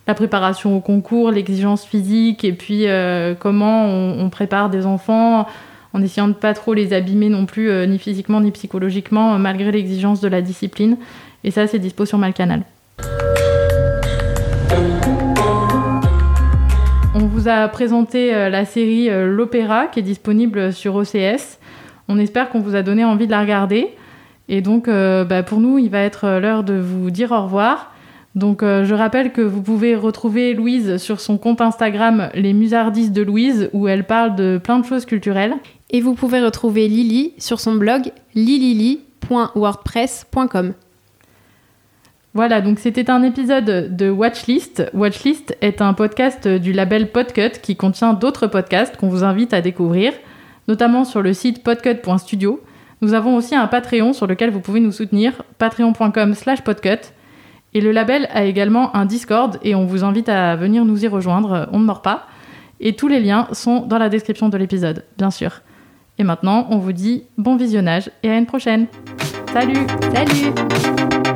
la 0.05 0.13
préparation 0.13 0.77
au 0.77 0.79
concours, 0.79 1.31
l'exigence 1.31 1.85
physique 1.85 2.43
et 2.45 2.53
puis 2.53 2.85
comment 3.39 3.85
on, 3.85 4.19
on, 4.19 4.29
prépare 4.29 4.69
des 4.69 4.85
enfants 4.85 5.47
en 5.93 6.01
essayant 6.01 6.27
de 6.27 6.33
pas 6.33 6.53
trop 6.53 6.73
les 6.73 6.93
abîmer 6.93 7.29
non 7.29 7.45
plus, 7.45 7.69
euh, 7.69 7.85
ni 7.85 7.97
physiquement 7.97 8.41
ni 8.41 8.51
psychologiquement, 8.51 9.33
euh, 9.33 9.37
malgré 9.37 9.71
l'exigence 9.71 10.21
de 10.21 10.27
la 10.27 10.41
discipline. 10.41 10.97
Et 11.43 11.51
ça, 11.51 11.67
c'est 11.67 11.79
dispo 11.79 12.05
sur 12.05 12.17
Malcanal. 12.17 12.63
On 17.19 17.25
vous 17.25 17.47
a 17.47 17.67
présenté 17.67 18.33
euh, 18.33 18.49
la 18.49 18.65
série 18.65 19.09
L'Opéra 19.09 19.87
qui 19.87 19.99
est 19.99 20.03
disponible 20.03 20.73
sur 20.73 20.95
OCS. 20.95 21.59
On 22.07 22.17
espère 22.17 22.49
qu'on 22.49 22.61
vous 22.61 22.75
a 22.75 22.81
donné 22.81 23.03
envie 23.03 23.25
de 23.25 23.31
la 23.31 23.41
regarder. 23.41 23.89
Et 24.47 24.61
donc, 24.61 24.87
bah, 24.87 25.43
pour 25.43 25.59
nous, 25.59 25.77
il 25.77 25.91
va 25.91 26.01
être 26.01 26.39
l'heure 26.39 26.63
de 26.63 26.73
vous 26.73 27.11
dire 27.11 27.31
au 27.31 27.43
revoir. 27.43 27.91
Donc 28.35 28.61
euh, 28.63 28.85
je 28.85 28.93
rappelle 28.93 29.31
que 29.31 29.41
vous 29.41 29.61
pouvez 29.61 29.95
retrouver 29.95 30.53
Louise 30.53 30.97
sur 30.97 31.19
son 31.19 31.37
compte 31.37 31.61
Instagram 31.61 32.29
Les 32.35 32.53
Musardistes 32.53 33.13
de 33.13 33.23
Louise 33.23 33.69
où 33.73 33.87
elle 33.87 34.05
parle 34.05 34.35
de 34.35 34.59
plein 34.63 34.77
de 34.79 34.85
choses 34.85 35.05
culturelles. 35.05 35.55
Et 35.89 36.01
vous 36.01 36.13
pouvez 36.13 36.39
retrouver 36.41 36.87
Lily 36.87 37.33
sur 37.37 37.59
son 37.59 37.73
blog 37.75 38.11
lilili.wordpress.com. 38.35 40.73
Voilà, 42.35 42.61
donc 42.61 42.77
c'était 42.77 43.09
un 43.09 43.23
épisode 43.23 43.95
de 43.95 44.09
Watchlist. 44.09 44.83
Watchlist 44.93 45.57
est 45.61 45.81
un 45.81 45.93
podcast 45.93 46.47
du 46.47 46.73
label 46.73 47.11
Podcut 47.11 47.59
qui 47.61 47.75
contient 47.75 48.13
d'autres 48.13 48.45
podcasts 48.45 48.97
qu'on 48.97 49.09
vous 49.09 49.23
invite 49.23 49.53
à 49.53 49.61
découvrir, 49.61 50.13
notamment 50.67 51.05
sur 51.05 51.23
le 51.23 51.33
site 51.33 51.63
podcut.studio. 51.63 52.61
Nous 53.01 53.13
avons 53.13 53.35
aussi 53.35 53.55
un 53.55 53.65
Patreon 53.65 54.13
sur 54.13 54.27
lequel 54.27 54.51
vous 54.51 54.59
pouvez 54.59 54.79
nous 54.79 54.91
soutenir, 54.91 55.41
patreon.com 55.57 56.35
slash 56.35 56.61
podcut. 56.61 57.13
Et 57.73 57.81
le 57.81 57.91
label 57.91 58.27
a 58.31 58.43
également 58.43 58.95
un 58.95 59.05
Discord 59.05 59.57
et 59.63 59.73
on 59.73 59.85
vous 59.85 60.03
invite 60.03 60.29
à 60.29 60.55
venir 60.55 60.85
nous 60.85 61.03
y 61.03 61.07
rejoindre, 61.07 61.67
on 61.71 61.79
ne 61.79 61.85
mord 61.85 62.01
pas. 62.01 62.27
Et 62.79 62.95
tous 62.95 63.07
les 63.07 63.19
liens 63.19 63.47
sont 63.53 63.81
dans 63.81 63.97
la 63.97 64.09
description 64.09 64.49
de 64.49 64.57
l'épisode, 64.57 65.03
bien 65.17 65.31
sûr. 65.31 65.61
Et 66.17 66.23
maintenant, 66.23 66.67
on 66.69 66.77
vous 66.77 66.93
dit 66.93 67.23
bon 67.37 67.55
visionnage 67.55 68.11
et 68.21 68.29
à 68.29 68.37
une 68.37 68.45
prochaine. 68.45 68.87
Salut 69.51 69.87
Salut 70.13 71.28